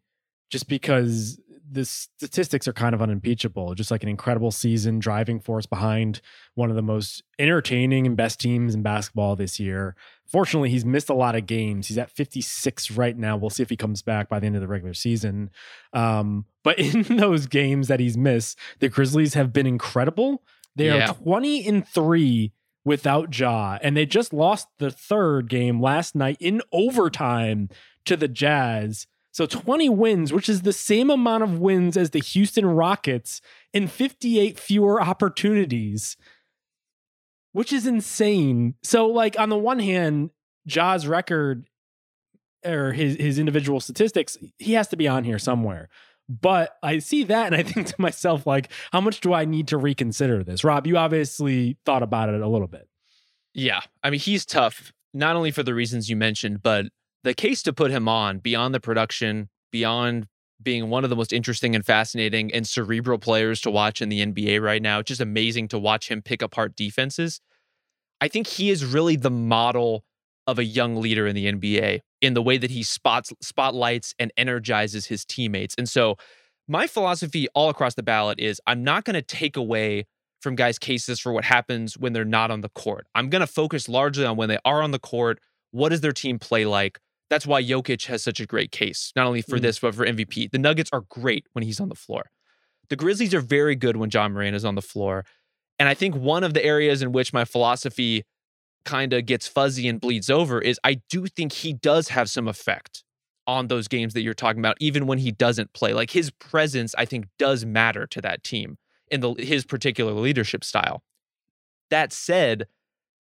[0.48, 1.40] just because
[1.70, 3.74] the statistics are kind of unimpeachable.
[3.74, 6.20] Just like an incredible season, driving force behind
[6.54, 9.94] one of the most entertaining and best teams in basketball this year.
[10.26, 11.88] Fortunately, he's missed a lot of games.
[11.88, 13.36] He's at 56 right now.
[13.36, 15.50] We'll see if he comes back by the end of the regular season.
[15.92, 20.42] Um, but in those games that he's missed, the Grizzlies have been incredible.
[20.76, 21.10] They Yeah.
[21.10, 22.52] are 20 and 3
[22.84, 27.68] without Ja, and they just lost the third game last night in overtime
[28.06, 29.06] to the Jazz.
[29.33, 33.41] So 20 wins, which is the same amount of wins as the Houston Rockets
[33.72, 36.16] in 58 fewer opportunities,
[37.53, 38.74] which is insane.
[38.83, 40.31] So, like, on the one hand,
[40.66, 41.68] Ja's record
[42.64, 45.89] or his, his individual statistics, he has to be on here somewhere.
[46.28, 49.68] But I see that and I think to myself, like, how much do I need
[49.68, 50.62] to reconsider this?
[50.62, 52.89] Rob, you obviously thought about it a little bit.
[53.53, 53.81] Yeah.
[54.03, 56.87] I mean, he's tough, not only for the reasons you mentioned, but
[57.22, 60.26] the case to put him on beyond the production, beyond
[60.62, 64.24] being one of the most interesting and fascinating and cerebral players to watch in the
[64.24, 64.98] NBA right now.
[64.98, 67.40] It's just amazing to watch him pick apart defenses.
[68.20, 70.04] I think he is really the model
[70.46, 74.32] of a young leader in the NBA in the way that he spots spotlights and
[74.36, 75.74] energizes his teammates.
[75.78, 76.16] And so
[76.68, 80.06] my philosophy all across the ballot is I'm not going to take away
[80.40, 83.06] from guys' cases for what happens when they're not on the court.
[83.14, 85.38] I'm going to focus largely on when they are on the court.
[85.70, 86.98] What does their team play like?
[87.31, 89.62] That's why Jokic has such a great case, not only for mm.
[89.62, 90.51] this, but for MVP.
[90.51, 92.24] The Nuggets are great when he's on the floor.
[92.89, 95.24] The Grizzlies are very good when John Moran is on the floor.
[95.78, 98.24] And I think one of the areas in which my philosophy
[98.85, 102.49] kind of gets fuzzy and bleeds over is I do think he does have some
[102.49, 103.05] effect
[103.47, 105.93] on those games that you're talking about, even when he doesn't play.
[105.93, 108.76] Like his presence, I think, does matter to that team
[109.09, 111.03] in the his particular leadership style.
[111.91, 112.66] That said,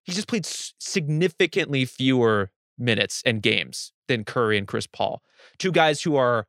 [0.02, 5.22] he just played significantly fewer minutes and games than Curry and Chris Paul.
[5.58, 6.46] Two guys who are,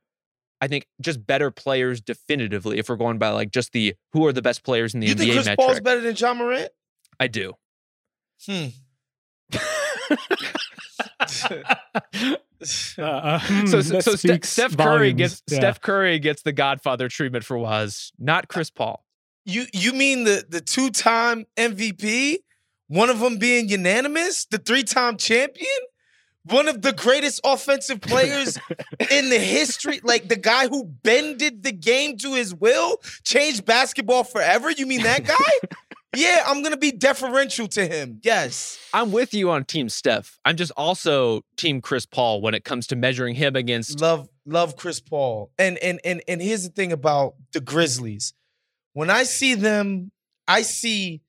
[0.59, 2.79] I think, just better players definitively.
[2.79, 5.15] If we're going by like just the who are the best players in the you
[5.15, 5.67] NBA think Chris metric.
[5.67, 6.69] Paul's better than Ja Morant?
[7.19, 7.53] I do.
[8.45, 8.67] Hmm.
[12.99, 15.17] Uh, so so, so Steph, Steph Curry volumes.
[15.17, 15.57] gets Yeah.
[15.57, 19.03] Steph Curry gets the Godfather treatment for was not Chris Paul.
[19.45, 22.37] You you mean the the two time MVP?
[22.87, 25.67] One of them being unanimous, the three time champion,
[26.45, 28.57] one of the greatest offensive players
[29.11, 34.23] in the history, like the guy who bended the game to his will, changed basketball
[34.23, 34.71] forever.
[34.71, 35.69] You mean that guy?
[36.15, 38.19] yeah, I'm gonna be deferential to him.
[38.23, 38.79] Yes.
[38.93, 40.39] I'm with you on Team Steph.
[40.43, 44.01] I'm just also Team Chris Paul when it comes to measuring him against.
[44.01, 45.51] Love love Chris Paul.
[45.57, 48.33] And and and and here's the thing about the Grizzlies.
[48.93, 50.11] When I see them,
[50.47, 51.21] I see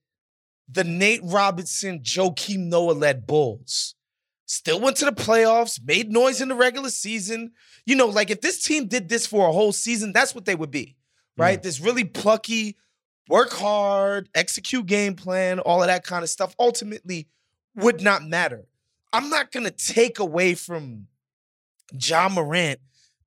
[0.69, 3.95] the Nate Robinson, Joakim Noah led Bulls.
[4.53, 7.53] Still went to the playoffs, made noise in the regular season.
[7.87, 10.55] You know, like if this team did this for a whole season, that's what they
[10.55, 10.95] would be,
[11.39, 11.59] right?
[11.59, 11.63] Mm.
[11.63, 12.77] This really plucky,
[13.31, 17.29] work hard, execute game plan, all of that kind of stuff ultimately
[17.77, 18.67] would not matter.
[19.11, 21.07] I'm not going to take away from
[21.97, 22.79] John Morant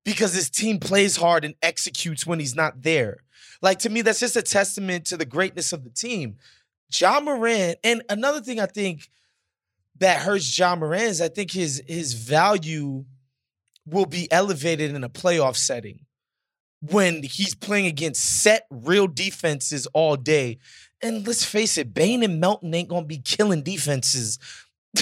[0.04, 3.24] because his team plays hard and executes when he's not there.
[3.60, 6.36] Like to me, that's just a testament to the greatness of the team.
[6.88, 9.10] John Morant, and another thing I think
[9.98, 13.04] that hurts John Morant is I think his his value
[13.86, 16.00] will be elevated in a playoff setting
[16.80, 20.58] when he's playing against set real defenses all day.
[21.02, 24.38] And let's face it, Bane and Melton ain't gonna be killing defenses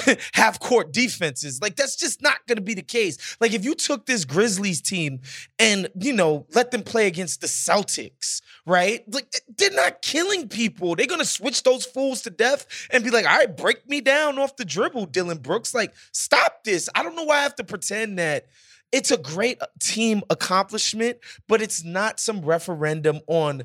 [0.33, 1.61] half court defenses.
[1.61, 3.37] Like that's just not going to be the case.
[3.41, 5.21] Like if you took this Grizzlies team
[5.59, 9.03] and, you know, let them play against the Celtics, right?
[9.13, 10.97] Like they're not killing people.
[10.97, 14.01] They're going to switch those fools to death and be like, "All right, break me
[14.01, 16.89] down off the dribble, Dillon Brooks." Like, stop this.
[16.95, 18.47] I don't know why I have to pretend that
[18.93, 21.19] it's a great uh, team accomplishment,
[21.49, 23.65] but it's not some referendum on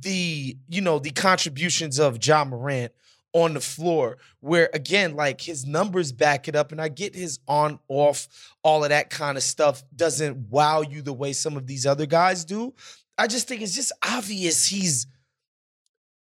[0.00, 2.92] the, you know, the contributions of John Morant
[3.34, 7.40] on the floor where again like his numbers back it up and i get his
[7.48, 8.28] on off
[8.62, 12.06] all of that kind of stuff doesn't wow you the way some of these other
[12.06, 12.74] guys do.
[13.16, 15.06] I just think it's just obvious he's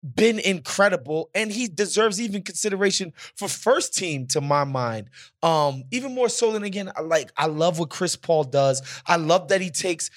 [0.03, 5.09] been incredible and he deserves even consideration for first team to my mind.
[5.43, 8.81] Um even more so than again I like i love what chris paul does.
[9.05, 10.09] I love that he takes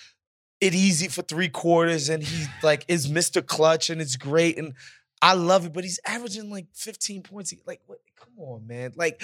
[0.60, 4.72] it easy for three quarters and he like is mr clutch and it's great and
[5.24, 7.54] I love it, but he's averaging like 15 points.
[7.66, 8.92] Like, what, come on, man.
[8.94, 9.22] Like,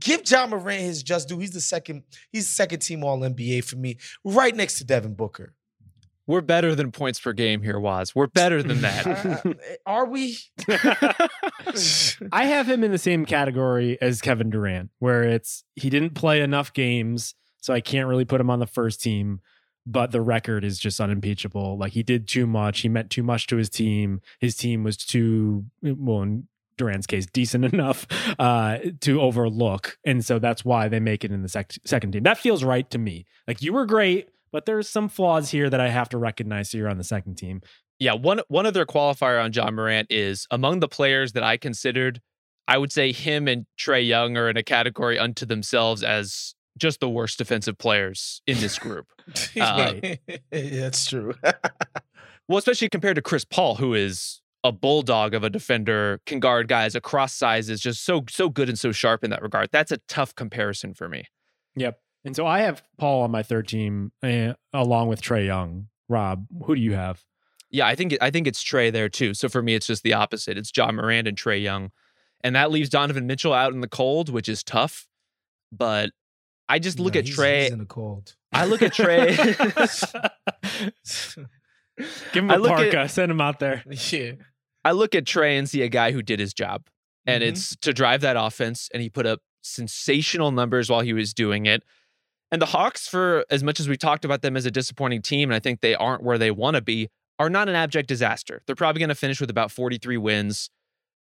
[0.00, 1.38] give John Morant his just due.
[1.38, 5.54] He's the second, he's second team all NBA for me, right next to Devin Booker.
[6.26, 8.16] We're better than points per game here, Wos.
[8.16, 9.06] We're better than that.
[9.48, 9.54] Uh,
[9.86, 10.38] are we?
[12.32, 16.40] I have him in the same category as Kevin Durant, where it's he didn't play
[16.40, 19.40] enough games, so I can't really put him on the first team.
[19.90, 21.78] But the record is just unimpeachable.
[21.78, 22.80] Like he did too much.
[22.80, 24.20] He meant too much to his team.
[24.38, 28.06] His team was too well in Durant's case decent enough
[28.38, 32.22] uh, to overlook, and so that's why they make it in the sec- second team.
[32.24, 33.24] That feels right to me.
[33.46, 36.70] Like you were great, but there's some flaws here that I have to recognize.
[36.70, 37.62] So you're on the second team.
[37.98, 42.20] yeah, one one other qualifier on John Morant is among the players that I considered,
[42.68, 47.00] I would say him and Trae Young are in a category unto themselves as just
[47.00, 49.06] the worst defensive players in this group.
[49.60, 50.16] Uh, yeah,
[50.50, 51.34] that's true.
[52.48, 56.66] well, especially compared to Chris Paul, who is a bulldog of a defender, can guard
[56.66, 59.68] guys across sizes, just so so good and so sharp in that regard.
[59.70, 61.24] That's a tough comparison for me.
[61.76, 62.00] Yep.
[62.24, 65.88] And so I have Paul on my third team uh, along with Trae Young.
[66.08, 67.24] Rob, who do you have?
[67.70, 69.34] Yeah, I think I think it's Trae there too.
[69.34, 70.56] So for me, it's just the opposite.
[70.56, 71.90] It's John Morant and Trae Young,
[72.42, 75.06] and that leaves Donovan Mitchell out in the cold, which is tough.
[75.70, 76.10] But
[76.68, 77.62] I just look No, at he's- Trae.
[77.62, 78.34] he's in the cold.
[78.52, 79.36] I look at Trae.
[82.32, 83.08] Give him a look at- parka.
[83.08, 83.82] Send him out there.
[84.10, 84.32] yeah.
[84.84, 86.86] I look at Trae and see a guy who did his job,
[87.26, 87.48] and Mhm.
[87.48, 91.66] it's to drive that offense, and he put up sensational numbers while he was doing
[91.66, 91.82] it.
[92.50, 95.50] And the Hawks, for as much as we talked about them as a disappointing team,
[95.50, 97.08] and I think they aren't where they want to be,
[97.38, 98.62] are not an abject disaster.
[98.66, 100.70] They're probably going to finish with about 43 wins,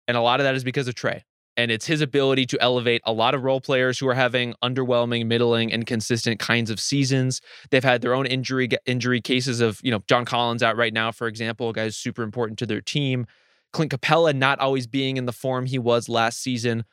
[0.08, 1.24] and a lot of that is because of Trae.
[1.58, 5.26] And it's his ability to elevate a lot of role players who are having underwhelming,
[5.26, 7.42] middling, inconsistent kinds of seasons.
[7.70, 11.12] They've had their own injury injury cases of, you know, John Collins out right now,
[11.12, 13.26] for example, a guy who's super important to their team.
[13.74, 16.84] Clint Capela not always being in the form he was last season.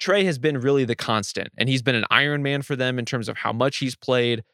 [0.00, 3.04] Trae has been really the constant, and he's been an Iron Man for them in
[3.04, 4.44] terms of how much he's played.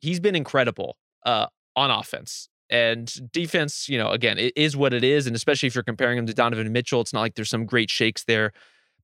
[0.00, 1.46] He's been incredible uh,
[1.76, 2.48] on offense.
[2.70, 5.26] And defense, you know, again, it is what it is.
[5.26, 7.90] And especially if you're comparing him to Donovan Mitchell, it's not like there's some great
[7.90, 8.52] shakes there.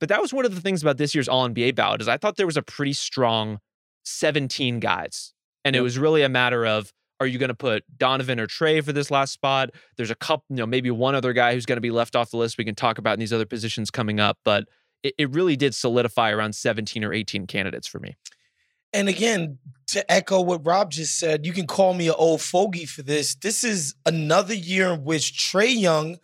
[0.00, 2.16] But that was one of the things about this year's All NBA ballot is I
[2.16, 3.60] thought there was a pretty strong
[4.04, 5.32] 17 guys.
[5.64, 8.84] And it was really a matter of are you going to put Donovan or Trae
[8.84, 9.70] for this last spot?
[9.96, 12.30] There's a couple, you know, maybe one other guy who's going to be left off
[12.30, 14.36] the list we can talk about in these other positions coming up.
[14.44, 14.64] But
[15.02, 18.16] it, it really did solidify around 17 or 18 candidates for me.
[18.92, 22.84] And again, to echo what Rob just said, you can call me an old fogey
[22.84, 23.34] for this.
[23.34, 26.18] This is another year in which Trae Young,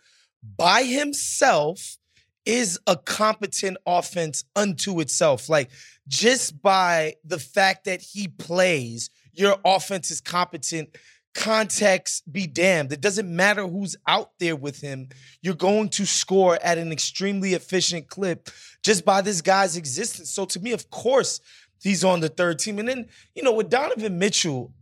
[0.57, 1.97] by himself,
[2.45, 5.49] is a competent offense unto itself.
[5.49, 5.69] Like
[6.07, 10.95] just by the fact that he plays, your offense is competent.
[11.33, 12.91] Context be damned.
[12.91, 15.07] It doesn't matter who's out there with him.
[15.41, 18.49] You're going to score at an extremely efficient clip
[18.83, 20.29] just by this guy's existence.
[20.29, 21.39] So to me, of course,
[21.81, 22.79] he's on the third team.
[22.79, 24.73] And then, you know, with Donovan Mitchell,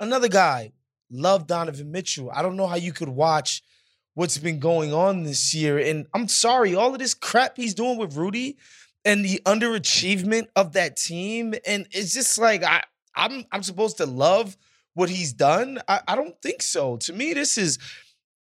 [0.00, 0.72] another guy,
[1.10, 2.30] love Donovan Mitchell.
[2.30, 3.62] I don't know how you could watch
[4.18, 5.78] what's been going on this year.
[5.78, 8.56] And I'm sorry, all of this crap he's doing with Rudy
[9.04, 11.54] and the underachievement of that team.
[11.64, 12.82] And it's just like I
[13.14, 14.56] I'm I'm supposed to love
[14.94, 15.78] what he's done.
[15.86, 16.96] I, I don't think so.
[16.96, 17.78] To me, this is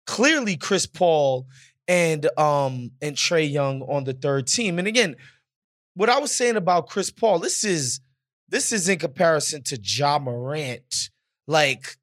[0.05, 1.47] clearly Chris Paul
[1.87, 4.77] and um and Trae Young on the third team.
[4.77, 5.15] And again,
[5.95, 7.99] what I was saying about Chris Paul, this is
[8.47, 11.09] this is in comparison to Ja Morant,
[11.47, 11.97] like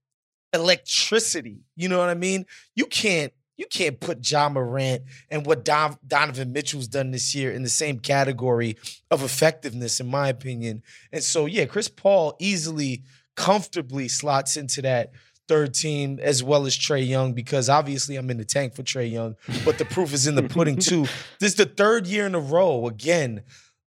[0.53, 1.61] electricity.
[1.77, 2.47] You know what I mean?
[2.75, 7.53] You can't you can't put Ja Morant and what Don, Donovan Mitchell's done this year
[7.53, 8.79] in the same category
[9.11, 10.83] of effectiveness, in my opinion.
[11.13, 13.03] And so, yeah, Chris Paul easily,
[13.37, 15.13] comfortably slots into that
[15.47, 19.13] third team as well as Trae Young because obviously I'm in the tank for Trae
[19.13, 19.37] Young,
[19.67, 21.03] but the proof is in the pudding too.
[21.39, 22.87] This is the third year in a row.
[22.87, 23.43] Again,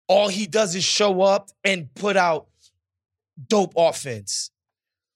[0.08, 2.46] all he does is show up and put out
[3.48, 4.52] dope offense.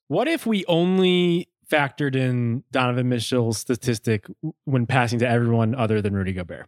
[0.08, 4.26] What if we only factored in Donovan Mitchell's statistic
[4.66, 6.68] when passing to everyone other than Rudy Gobert?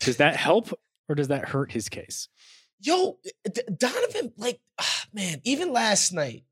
[0.00, 0.72] Does that help
[1.08, 2.28] or does that hurt his case?
[2.80, 3.18] Yo,
[3.50, 6.44] D- Donovan, like, ah, man, even last night,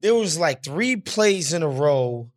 [0.00, 2.30] there was like three plays in a row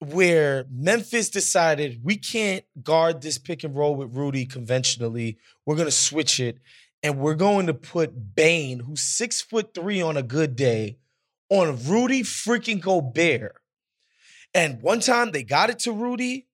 [0.00, 5.38] where Memphis decided we can't guard this pick and roll with Rudy conventionally.
[5.64, 6.58] We're gonna switch it,
[7.02, 10.98] and we're going to put Bane, who's six foot three on a good day,
[11.48, 13.56] on Rudy freaking Gobert.
[14.54, 16.46] And one time they got it to Rudy,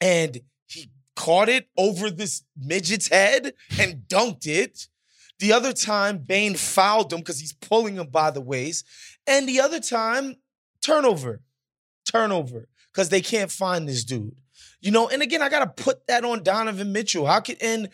[0.00, 4.88] and he caught it over this midget's head and dunked it.
[5.38, 8.86] The other time, Bane fouled him because he's pulling him by the waist.
[9.26, 10.36] And the other time,
[10.82, 11.42] turnover,
[12.10, 14.34] turnover, because they can't find this dude.
[14.80, 17.26] You know, and again, I gotta put that on Donovan Mitchell.
[17.26, 17.88] How can and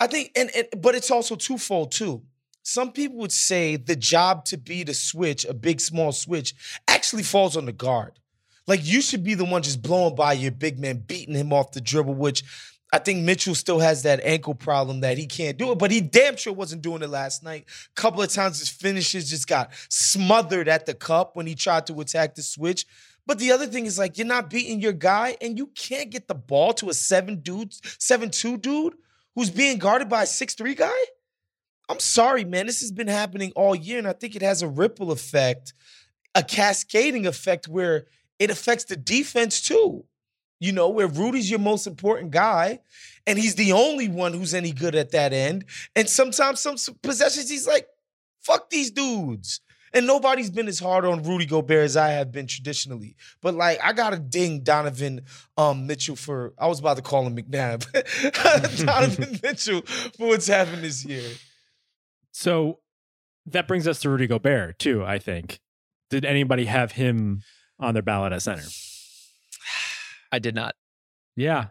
[0.00, 2.22] I think and, and but it's also twofold too.
[2.62, 6.54] Some people would say the job to be the switch, a big small switch,
[6.86, 8.18] actually falls on the guard.
[8.66, 11.72] Like you should be the one just blowing by your big man, beating him off
[11.72, 12.44] the dribble, which
[12.92, 16.02] I think Mitchell still has that ankle problem that he can't do it, but he
[16.02, 17.64] damn sure wasn't doing it last night.
[17.96, 21.86] A couple of times his finishes just got smothered at the cup when he tried
[21.86, 22.86] to attack the switch.
[23.24, 26.28] But the other thing is like you're not beating your guy, and you can't get
[26.28, 28.94] the ball to a seven dude, seven two dude
[29.34, 30.90] who's being guarded by a six three guy.
[31.88, 32.66] I'm sorry, man.
[32.66, 35.72] This has been happening all year, and I think it has a ripple effect,
[36.34, 38.06] a cascading effect where
[38.42, 40.04] it affects the defense too.
[40.60, 42.80] You know, where Rudy's your most important guy,
[43.26, 45.64] and he's the only one who's any good at that end.
[45.96, 47.88] And sometimes some possessions, he's like
[48.42, 49.60] Fuck these dudes.
[49.94, 53.14] And nobody's been as hard on Rudy Gobert as I have been traditionally.
[53.42, 55.20] But like, I gotta ding Donovan
[55.58, 57.86] um, Mitchell for I was about to call him McNabb.
[58.86, 61.28] Donovan Mitchell for what's happened this year.
[62.32, 62.78] So
[63.46, 65.04] that brings us to Rudy Gobert too.
[65.04, 65.60] I think.
[66.08, 67.42] Did anybody have him
[67.78, 68.62] on their ballot at center?
[70.32, 70.74] I did not.
[71.36, 71.66] Yeah.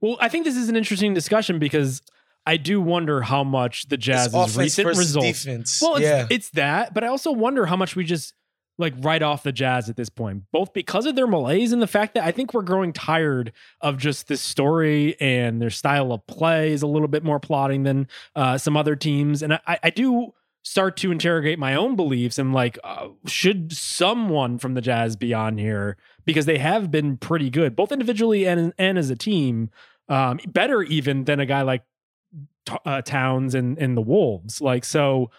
[0.00, 2.02] Well, I think this is an interesting discussion because
[2.46, 5.42] I do wonder how much the It's Jazz's recent results.
[5.44, 5.80] defense.
[5.82, 6.26] Well, it's, yeah.
[6.30, 8.32] it's that, but I also wonder how much we just
[8.78, 11.88] like write off the Jazz at this point, both because of their malaise and the
[11.88, 16.24] fact that I think we're growing tired of just this story and their style of
[16.28, 19.42] play is a little bit more plotting than uh, some other teams.
[19.42, 20.32] And I, I do
[20.68, 25.32] start to interrogate my own beliefs and like, uh, should someone from the Jazz be
[25.32, 29.70] on here because they have been pretty good, both individually and and as a team,
[30.08, 31.84] um, better even than a guy like
[32.66, 34.60] T- uh, Towns and and the Wolves.
[34.60, 35.30] Like so.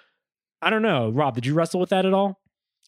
[0.62, 1.10] I don't know.
[1.10, 2.42] Rob, did you wrestle with that at all?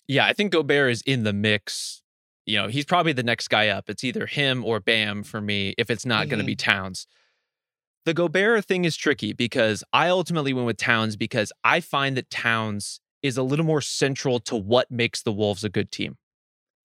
[0.05, 2.01] Yeah, I think Gobert is in the mix.
[2.45, 3.89] You know, he's probably the next guy up.
[3.89, 7.07] It's either him or Bam for me if it's not going to be Towns.
[8.05, 12.29] The Gobert thing is tricky because I ultimately went with Towns because I find that
[12.29, 16.17] Towns is a little more central to what makes the Wolves a good team.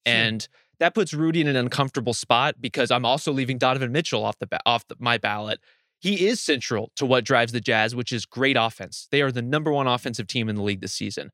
[0.04, 0.46] And
[0.78, 4.46] that puts Rudy in an uncomfortable spot because I'm also leaving Donovan Mitchell off the
[4.46, 5.60] ba- off the, my ballot.
[5.98, 9.08] He is central to what drives the Jazz, which is great offense.
[9.10, 11.30] They are the number one offensive team in the league this season.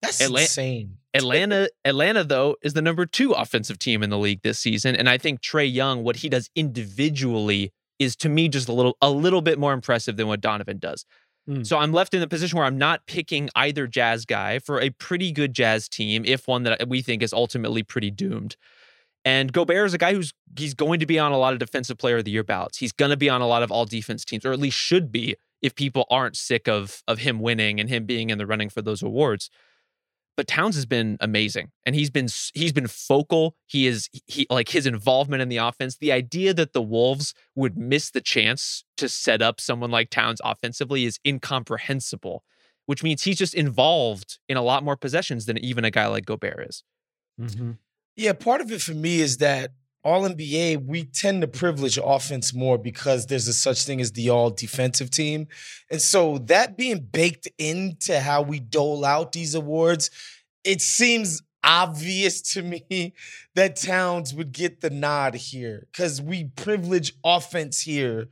[0.00, 0.98] That's Atla- insane.
[1.12, 5.08] Atlanta, Atlanta though is the number two offensive team in the league this season, and
[5.08, 9.10] I think Trae Young, what he does individually, is to me just a little a
[9.10, 11.04] little bit more impressive than what Donovan does.
[11.46, 11.62] Hmm.
[11.62, 14.90] So I'm left in the position where I'm not picking either Jazz guy for a
[14.90, 18.56] pretty good Jazz team, if one that we think is ultimately pretty doomed.
[19.26, 21.98] And Gobert is a guy who's he's going to be on a lot of defensive
[21.98, 22.78] player of the year ballots.
[22.78, 25.10] He's going to be on a lot of all defense teams, or at least should
[25.10, 28.68] be, if people aren't sick of of him winning and him being in the running
[28.68, 29.50] for those awards
[30.36, 33.56] but Towns has been amazing and he's been he's been focal.
[33.66, 35.96] He is he like his involvement in the offense.
[35.96, 40.40] The idea that the Wolves would miss the chance to set up someone like Towns
[40.44, 42.44] offensively is incomprehensible,
[42.86, 46.26] which means he's just involved in a lot more possessions than even a guy like
[46.26, 46.82] Gobert is.
[47.40, 47.72] Mm-hmm.
[48.16, 49.72] Yeah, part of it for me is that
[50.04, 54.28] all NBA, we tend to privilege offense more because there's a such thing as the
[54.28, 55.48] all defensive team.
[55.90, 60.10] And so that being baked into how we dole out these awards,
[60.62, 63.14] it seems obvious to me
[63.54, 68.28] that Towns would get the nod here because we privilege offense here.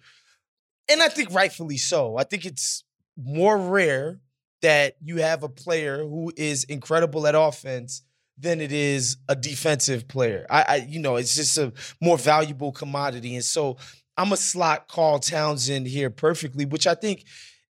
[0.91, 2.19] And I think rightfully so.
[2.19, 2.85] I think it's
[3.17, 4.21] more rare
[4.61, 8.03] that you have a player who is incredible at offense
[8.39, 10.47] than it is a defensive player.
[10.51, 13.35] I, I, you know, it's just a more valuable commodity.
[13.35, 13.77] And so
[14.17, 17.25] I'm a slot Karl Townsend here perfectly, which I think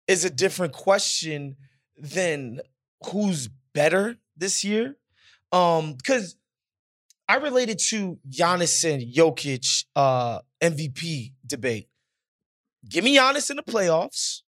[0.07, 1.55] is a different question
[1.97, 2.59] than
[3.05, 4.97] who's better this year.
[5.51, 6.35] Um, because
[7.27, 11.87] I related to Giannis and Jokic uh MVP debate.
[12.87, 14.41] Give me Giannis in the playoffs.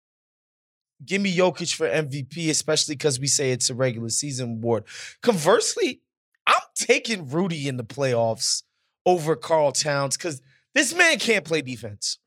[1.04, 4.84] Give me Jokic for MVP, especially because we say it's a regular season award.
[5.22, 6.00] Conversely,
[6.46, 8.62] I'm taking Rudy in the playoffs
[9.06, 10.40] over Karl Towns because
[10.74, 12.18] this man can't play defense.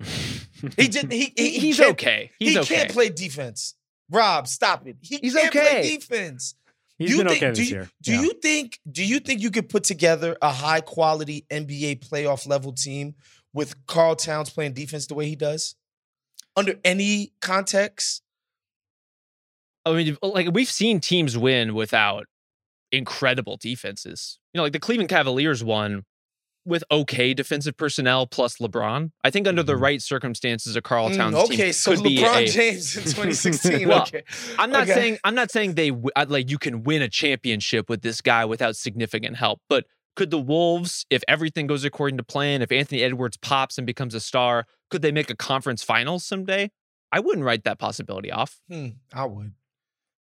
[0.77, 1.11] He did.
[1.11, 2.31] He, he, he he's okay.
[2.39, 2.75] He's he okay.
[2.75, 3.75] can't play defense.
[4.09, 4.95] Rob, stop it.
[5.01, 5.97] He He's can't play okay.
[5.97, 6.55] defense.
[6.97, 7.89] He's Do you been think- okay do this you- year.
[8.01, 8.21] Do Yeah.
[8.21, 8.79] you think?
[8.89, 13.15] Do you think you could put together a high quality NBA playoff level team
[13.53, 15.75] with Karl Towns playing defense the way he does,
[16.55, 18.23] under any context?
[19.85, 22.25] I mean, like we've seen teams win without
[22.91, 24.39] incredible defenses.
[24.53, 26.03] You know, like the Cleveland Cavaliers won
[26.65, 29.11] with okay defensive personnel plus LeBron.
[29.23, 29.81] I think under the Mhm.
[29.81, 32.49] right circumstances, a Karl Mm, Towns okay, team so could be LeBron a.
[32.49, 33.87] James in 2016.
[33.87, 34.23] Well, okay,
[34.59, 34.93] I'm not Okay.
[34.93, 35.91] saying I'm not saying they
[36.27, 39.85] like you can win a championship with this guy without significant help, but
[40.17, 44.13] could the Wolves, if everything goes according to plan, if Anthony Edwards pops and becomes
[44.15, 46.71] a star, could they make a conference finals someday?
[47.11, 48.59] I wouldn't write that possibility off.
[48.67, 49.53] Hmm, I would.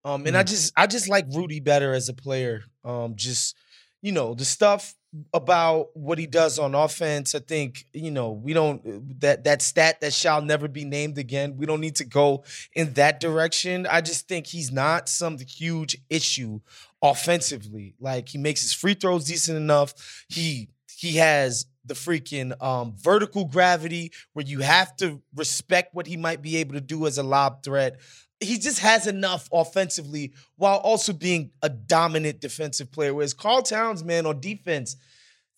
[0.06, 2.62] Um, and I just I just like Rudy better as a player.
[2.84, 3.56] Um, just
[4.02, 4.94] you know the stuff
[5.34, 7.34] about what he does on offense.
[7.34, 11.56] I think you know we don't that that stat that shall never be named again.
[11.56, 13.84] We don't need to go in that direction.
[13.90, 16.60] I just think he's not some huge issue
[17.02, 17.96] offensively.
[17.98, 19.92] Like he makes his free throws decent enough.
[20.28, 26.16] He he has the freaking um, vertical gravity where you have to respect what he
[26.16, 27.98] might be able to do as a lob threat.
[28.40, 33.14] He just has enough offensively while also being a dominant defensive player.
[33.14, 34.96] Whereas Karl Towns, man, on defense,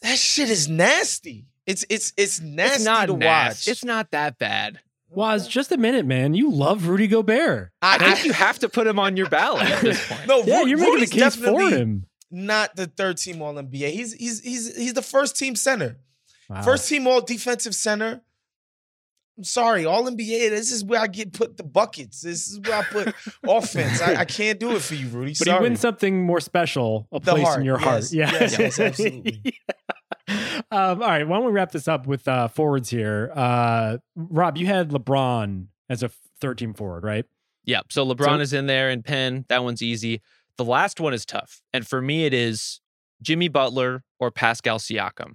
[0.03, 1.47] that shit is nasty.
[1.66, 3.68] It's it's it's nasty it's not to nas- watch.
[3.68, 4.81] It's not that bad.
[5.11, 6.35] Was just a minute, man.
[6.35, 7.72] You love Rudy Gobert.
[7.83, 10.26] I I, think you have to put him on your ballot at this point.
[10.26, 12.07] no, Yeah, Ru- you're making Rudy's the case for definitely him.
[12.31, 13.91] Not the third team All NBA.
[13.91, 15.97] He's he's he's he's the first team center.
[16.49, 16.62] Wow.
[16.62, 18.22] First team all defensive center.
[19.39, 20.51] I'm sorry, all NBA.
[20.51, 22.22] This is where I get put the buckets.
[22.22, 23.14] This is where I put
[23.49, 24.03] offense.
[24.03, 25.30] I, I can't do it for you, Rudy.
[25.30, 25.59] but sorry.
[25.59, 28.03] he wins something more special, a The place heart, in your heart.
[28.11, 28.12] yes.
[28.12, 29.55] Yeah, Yes, yes, absolutely.
[30.28, 33.30] um, all right, why don't we wrap this up with uh, forwards here?
[33.34, 36.11] Uh, Rob, you had LeBron as a
[36.41, 37.24] third team forward, right?
[37.64, 37.80] Yeah.
[37.91, 39.45] So LeBron So- is in there and Penn.
[39.49, 40.20] That one's easy.
[40.57, 41.62] The last one is tough.
[41.72, 42.80] And for me, it is
[43.22, 45.34] Jimmy Butler or Pascal Siakam.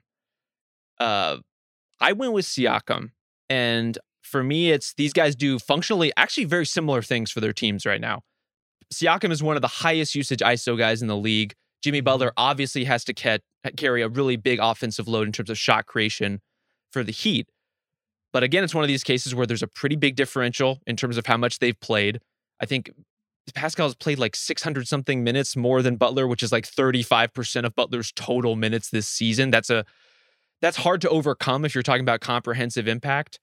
[0.99, 1.37] Uh,
[2.01, 3.11] I went with Siakam.
[3.53, 7.85] And for me, it's these guys do functionally actually very similar things for their teams
[7.85, 8.21] right now.
[8.91, 11.53] Siakam is one of the highest usage ISO guys in the league.
[11.83, 12.05] Jimmy mm-hmm.
[12.05, 13.37] Butler obviously has to ca-
[13.77, 16.41] carry a really big offensive load in terms of shot creation
[16.91, 17.47] for the Heat.
[18.31, 21.17] But again, it's one of these cases where there's a pretty big differential in terms
[21.17, 22.19] of how much they've played.
[22.59, 22.89] I think
[23.53, 27.75] Pascal has played like 600 something minutes more than Butler, which is like 35% of
[27.75, 29.51] Butler's total minutes this season.
[29.51, 29.85] That's a
[30.63, 33.37] that's hard to overcome if you're talking about comprehensive impact.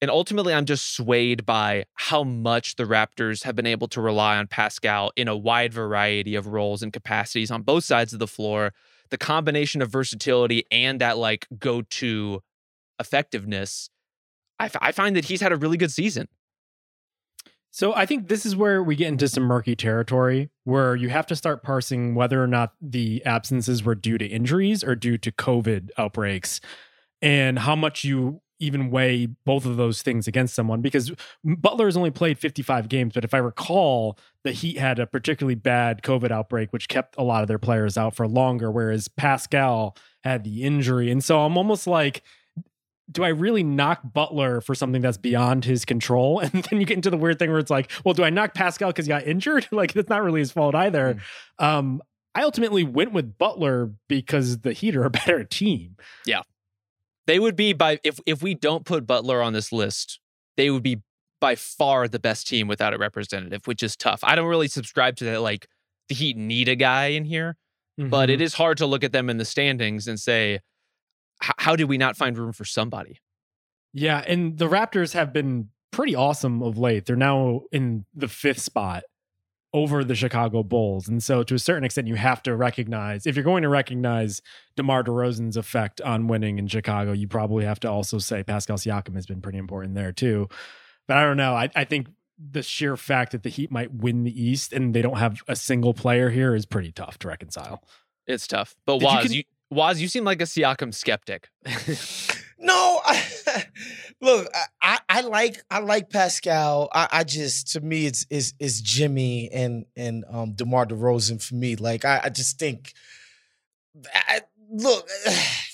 [0.00, 4.36] And ultimately, I'm just swayed by how much the Raptors have been able to rely
[4.36, 8.28] on Pascal in a wide variety of roles and capacities on both sides of the
[8.28, 8.72] floor.
[9.10, 12.40] The combination of versatility and that like go to
[13.00, 13.90] effectiveness,
[14.60, 16.28] I, f- I find that he's had a really good season.
[17.70, 21.26] So I think this is where we get into some murky territory where you have
[21.26, 25.30] to start parsing whether or not the absences were due to injuries or due to
[25.30, 26.60] COVID outbreaks
[27.22, 31.10] and how much you even weigh both of those things against someone because
[31.42, 35.54] Butler has only played 55 games, but if I recall, the Heat had a particularly
[35.54, 39.96] bad COVID outbreak, which kept a lot of their players out for longer, whereas Pascal
[40.24, 41.10] had the injury.
[41.10, 42.22] And so I'm almost like,
[43.10, 46.40] do I really knock Butler for something that's beyond his control?
[46.44, 48.54] And then you get into the weird thing where it's like, well, do I knock
[48.54, 49.66] Pascal because he got injured?
[49.72, 51.18] like that's not really his fault either.
[51.58, 52.02] Um,
[52.34, 55.96] I ultimately went with Butler because the Heat are a better team.
[56.26, 56.42] Yeah.
[57.26, 60.20] They would be by if if we don't put Butler on this list,
[60.56, 61.02] they would be
[61.40, 64.20] by far the best team without a representative, which is tough.
[64.22, 65.68] I don't really subscribe to that like
[66.08, 67.56] the Heat need a guy in here,
[67.96, 68.32] but Mhm.
[68.34, 70.60] it is hard to look at them in the standings and say
[71.42, 73.20] "H- how did we not find room for somebody?
[73.92, 77.06] yeah, and the Raptors have been pretty awesome of late.
[77.06, 79.02] They're now in the fifth spot
[79.72, 81.08] over the Chicago Bulls.
[81.08, 84.42] And so to a certain extent, you have to recognize if you're going to recognize
[84.76, 89.14] DeMar DeRozan's effect on winning in Chicago, you probably have to also say Pascal Siakam
[89.14, 90.48] has been pretty important there too.
[91.06, 91.54] But I don't know.
[91.54, 95.02] I, I think the sheer fact that the Heat might win the East and they
[95.02, 97.84] don't have a single player here is pretty tough to reconcile.
[98.26, 98.76] It's tough.
[98.86, 101.48] But Did you Wos, you, Wos, you seem like a Siakam skeptic.
[102.58, 103.64] No, I,
[104.20, 104.48] look,
[104.82, 106.88] I- I, like I like Pascal.
[106.92, 111.54] I, I just to me it's is is Jimmy and and um DeMar DeRozan for
[111.54, 111.76] me.
[111.76, 112.92] Like I, I just think
[114.14, 114.40] I,
[114.70, 115.08] look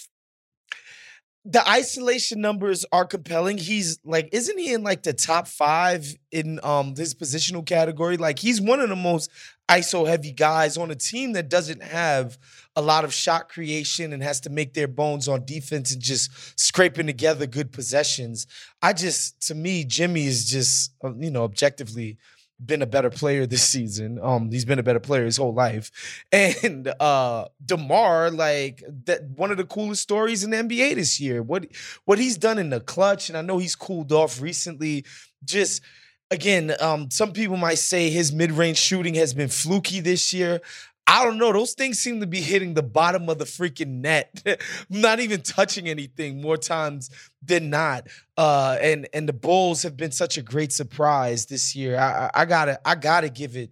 [1.48, 3.56] the isolation numbers are compelling.
[3.56, 8.16] He's like, isn't he in like the top five in um his positional category?
[8.16, 9.30] Like he's one of the most
[9.68, 12.36] ISO heavy guys on a team that doesn't have
[12.74, 16.30] a lot of shot creation and has to make their bones on defense and just
[16.58, 18.46] scraping together good possessions.
[18.82, 22.18] I just, to me, Jimmy is just, uh, you know, objectively
[22.64, 24.18] been a better player this season.
[24.22, 25.90] Um, he's been a better player his whole life.
[26.32, 31.42] And uh DeMar, like that one of the coolest stories in the NBA this year.
[31.42, 31.66] What
[32.04, 35.04] what he's done in the clutch, and I know he's cooled off recently.
[35.44, 35.82] Just
[36.30, 40.60] again, um, some people might say his mid-range shooting has been fluky this year.
[41.08, 41.52] I don't know.
[41.52, 44.42] Those things seem to be hitting the bottom of the freaking net,
[44.90, 48.08] not even touching anything more times than not.
[48.36, 51.96] Uh, and and the Bulls have been such a great surprise this year.
[51.96, 53.70] I, I, gotta I gotta give it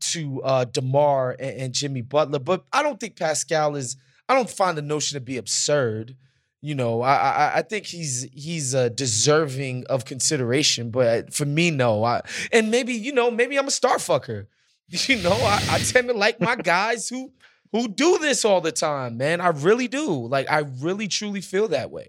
[0.00, 3.96] to uh, DeMar and, and Jimmy Butler, but I don't think Pascal is.
[4.28, 6.16] I don't find the notion to be absurd.
[6.60, 11.70] You know, I I, I think he's he's uh, deserving of consideration, but for me,
[11.70, 12.02] no.
[12.02, 12.22] I,
[12.52, 14.46] and maybe you know, maybe I'm a star fucker.
[15.08, 17.32] You know, I, I tend to like my guys who
[17.72, 19.40] who do this all the time, man.
[19.40, 20.26] I really do.
[20.26, 22.08] Like, I really truly feel that way.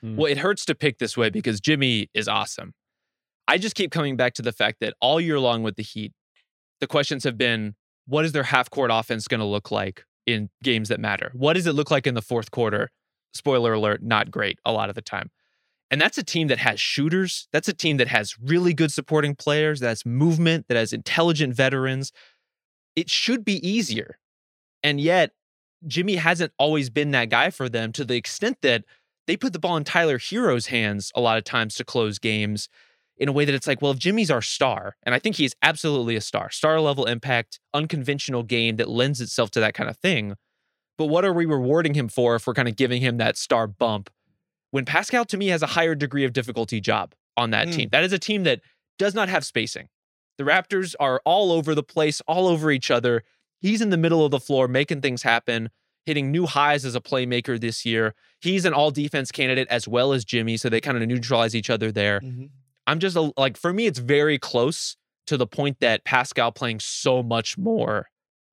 [0.00, 0.16] Hmm.
[0.16, 2.74] Well, it hurts to pick this way because Jimmy is awesome.
[3.48, 6.12] I just keep coming back to the fact that all year long with the Heat,
[6.80, 7.74] the questions have been
[8.06, 11.32] what is their half court offense going to look like in games that matter?
[11.34, 12.90] What does it look like in the fourth quarter?
[13.34, 15.30] Spoiler alert, not great a lot of the time.
[15.90, 17.48] And that's a team that has shooters.
[17.52, 21.54] That's a team that has really good supporting players, that has movement, that has intelligent
[21.54, 22.12] veterans.
[22.94, 24.18] It should be easier.
[24.82, 25.32] And yet,
[25.86, 28.84] Jimmy hasn't always been that guy for them to the extent that
[29.26, 32.68] they put the ball in Tyler Herro's hands a lot of times to close games
[33.16, 35.54] in a way that it's like, well, if Jimmy's our star, and I think he's
[35.62, 39.96] absolutely a star, star level impact, unconventional game that lends itself to that kind of
[39.98, 40.34] thing.
[40.96, 43.66] But what are we rewarding him for if we're kind of giving him that star
[43.66, 44.10] bump?
[44.70, 47.74] When Pascal to me has a higher degree of difficulty job on that Mm.
[47.74, 47.88] team.
[47.92, 48.60] That is a team that
[48.98, 49.88] does not have spacing.
[50.38, 53.22] The Raptors are all over the place, all over each other.
[53.60, 55.70] He's in the middle of the floor making things happen,
[56.06, 58.14] hitting new highs as a playmaker this year.
[58.40, 61.68] He's an all defense candidate as well as Jimmy, so they kind of neutralize each
[61.70, 62.20] other there.
[62.20, 62.50] Mhm.
[62.86, 66.80] I'm just a, like, for me, it's very close to the point that Pascal playing
[66.80, 68.08] so much more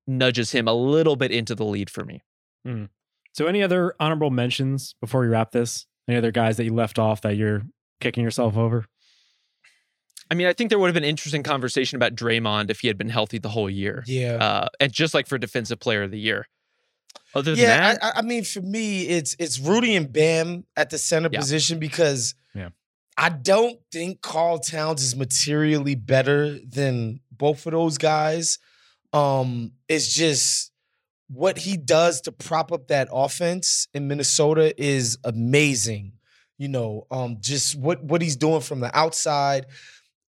[0.06, 2.22] nudges him a little bit into the lead for me.
[3.32, 5.86] So, any other honorable mentions before we wrap this?
[6.08, 7.62] Any other guys that you left off that you're
[8.00, 8.86] kicking yourself over?
[10.30, 12.88] I mean, I think there would have been an interesting conversation about Draymond if he
[12.88, 14.04] had been healthy the whole year.
[14.06, 14.34] Yeah.
[14.34, 16.46] Uh, and just like for defensive player of the year.
[17.34, 20.64] Other than yeah, that, I, I- I mean, for me, it's it's Rudy and Bam
[20.76, 21.40] at the center Yeah.
[21.40, 22.70] position because Yeah.
[23.16, 28.58] I don't think Karl Towns is materially better than both of those guys.
[29.12, 30.67] Um, it's just
[31.28, 36.12] what he does to prop up that offense in Minnesota is amazing.
[36.56, 39.66] You know, um, just what what he's doing from the outside.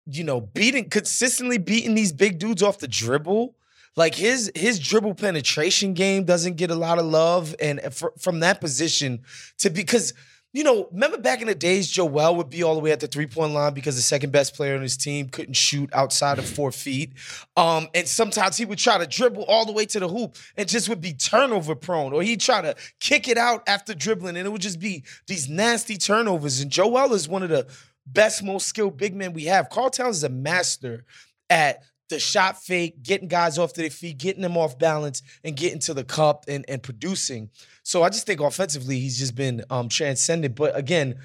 [0.06, 3.56] You know, beating consistently beating these big dudes off the dribble.
[3.96, 8.40] Like his his dribble penetration game doesn't get a lot of love, and fr- from
[8.40, 9.22] that position
[9.60, 10.14] to because
[10.54, 13.08] you know, remember back in the days, Joel would be all the way at the
[13.08, 16.46] three point line because the second best player on his team couldn't shoot outside of
[16.46, 17.14] four feet.
[17.56, 20.68] Um, and sometimes he would try to dribble all the way to the hoop and
[20.68, 24.46] just would be turnover prone, or he'd try to kick it out after dribbling, and
[24.46, 26.60] it would just be these nasty turnovers.
[26.60, 27.68] And Joel is one of the
[28.06, 29.70] best, most skilled big men we have.
[29.70, 31.06] Karl Towns is a master
[31.50, 35.58] at the shot fake, getting guys off to their feet, getting them off balance, and
[35.58, 37.50] getting to the cup and, and producing.
[37.84, 40.56] So I just think offensively, he's just been um, transcendent.
[40.56, 41.16] But again,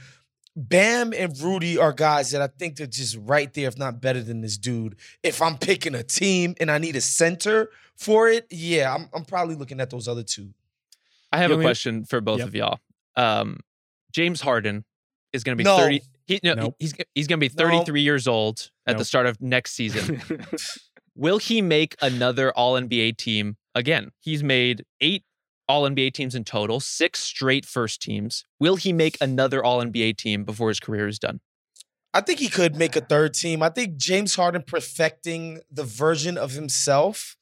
[0.57, 4.23] Bam and Rudy are guys that I think they're just right there, if not better
[4.23, 4.97] than this dude.
[5.23, 9.25] If I'm picking a team and I need a center for it, yeah, I'm, I'm
[9.27, 10.55] probably looking at those other two.
[11.31, 12.49] I have The a only- question for both Yep.
[12.49, 12.79] of y'all.
[13.17, 13.61] Um,
[14.13, 14.85] James Harden
[15.35, 15.77] is going to be No.
[15.77, 16.01] 30.
[16.27, 16.77] He, no, Nope.
[16.78, 17.69] he's he's going to be No.
[17.69, 20.20] 33 years old at the start of next season.
[21.15, 24.11] Will he make another All NBA team again?
[24.20, 25.24] He's made eight
[25.69, 28.44] All NBA teams in total, six straight first teams.
[28.61, 31.40] Will he make another All NBA team before his career is done?
[32.12, 33.62] I think he could make a third team.
[33.62, 37.36] I think James Harden perfecting the version of himself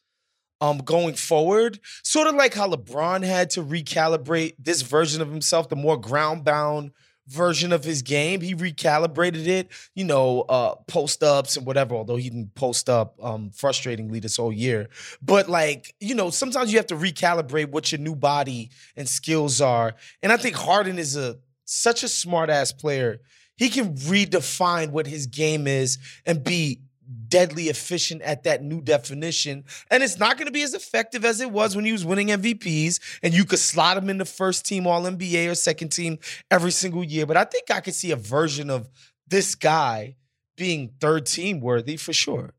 [0.61, 5.69] um going forward, sort of like how LeBron had to recalibrate this version of himself,
[5.69, 6.93] the more ground bound
[7.29, 8.41] version of his game.
[8.41, 13.17] He recalibrated it, you know, uh post ups and whatever, although he didn't post up
[13.23, 14.89] um frustratingly this whole year.
[15.23, 19.61] But like, you know, sometimes you have to recalibrate what your new body and skills
[19.61, 19.95] are.
[20.23, 23.21] And I think Harden is a such a smart ass player
[23.57, 26.81] he can redefine what his game is and be
[27.29, 29.65] deadly efficient at that new definition.
[29.91, 32.29] And it's not going to be as effective as it was when he was winning
[32.29, 36.19] MVPs and you could slot him in the first team All NBA or second team
[36.51, 37.27] every single year.
[37.27, 38.89] But I think I could see a version of
[39.27, 40.17] this guy
[40.57, 42.55] being third team worthy for sure.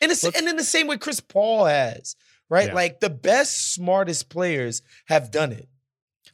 [0.00, 2.14] And, it's, and in the same way Chris Paul has,
[2.48, 2.68] right?
[2.68, 2.74] Yeah.
[2.74, 5.68] Like the best, smartest players have done it.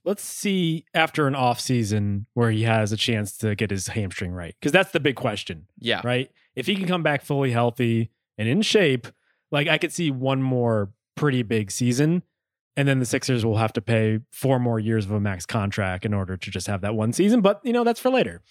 [0.05, 4.33] Let's see after an off season where he has a chance to get his hamstring
[4.33, 4.55] right.
[4.61, 6.03] Because that's the big question, Yeah.
[6.05, 6.31] right?
[6.57, 9.07] If he can come back fully healthy and in shape,
[9.51, 12.23] like I could see one more pretty big season.
[12.77, 16.05] And then the Sixers will have to pay four more years of a max contract
[16.05, 17.41] in order to just have that one season.
[17.41, 18.43] But, you know, that's for later.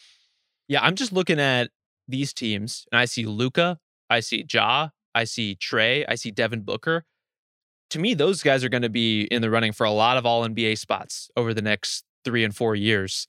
[0.70, 1.72] Yeah, I'm just looking at
[2.08, 6.62] these teams and I see Luka, I see Ja, I see Trae, I see Devin
[6.62, 7.04] Booker.
[7.90, 10.26] To me, those guys are going to be in the running for a lot of
[10.26, 13.28] all NBA spots over the next three and four years.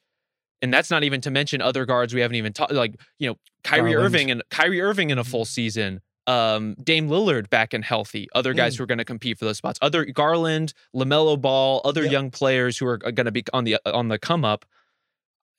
[0.63, 3.37] And that's not even to mention other guards we haven't even talked like, you know,
[3.65, 4.15] Kyrie Garland.
[4.15, 6.01] Irving and Kyrie Irving in a full season.
[6.27, 8.29] Um, Dame Lillard back and healthy.
[8.35, 8.79] Other guys Mm.
[8.79, 9.79] who are going to compete for those spots.
[9.83, 12.13] Other Garland, LaMelo Ball, other Yep.
[12.13, 14.65] young players who are going to be on the on the come up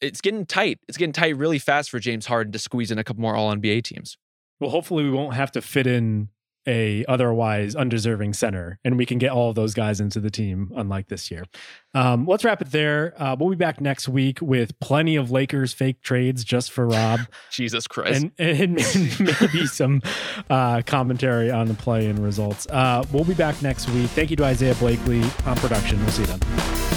[0.01, 0.79] it's getting tight.
[0.89, 3.49] It's getting tight really fast for James Harden to squeeze in a couple more All
[3.55, 4.17] NBA teams.
[4.59, 6.27] Well, hopefully we won't have to fit in
[6.67, 10.71] a otherwise undeserving center, and we can get all of those guys into the team,
[10.75, 11.45] unlike this year.
[11.93, 13.13] Um, let's wrap it there.
[13.17, 17.21] Uh, we'll be back next week with plenty of Lakers fake trades just for Rob,
[17.51, 18.23] Jesus Christ.
[18.23, 18.73] and, and
[19.41, 20.01] maybe some
[20.49, 22.67] uh, commentary on the play and results.
[22.67, 24.09] Uh, we'll be back next week.
[24.09, 25.99] Thank you to Isaiah Blakely on production.
[26.01, 26.94] We'll see you then.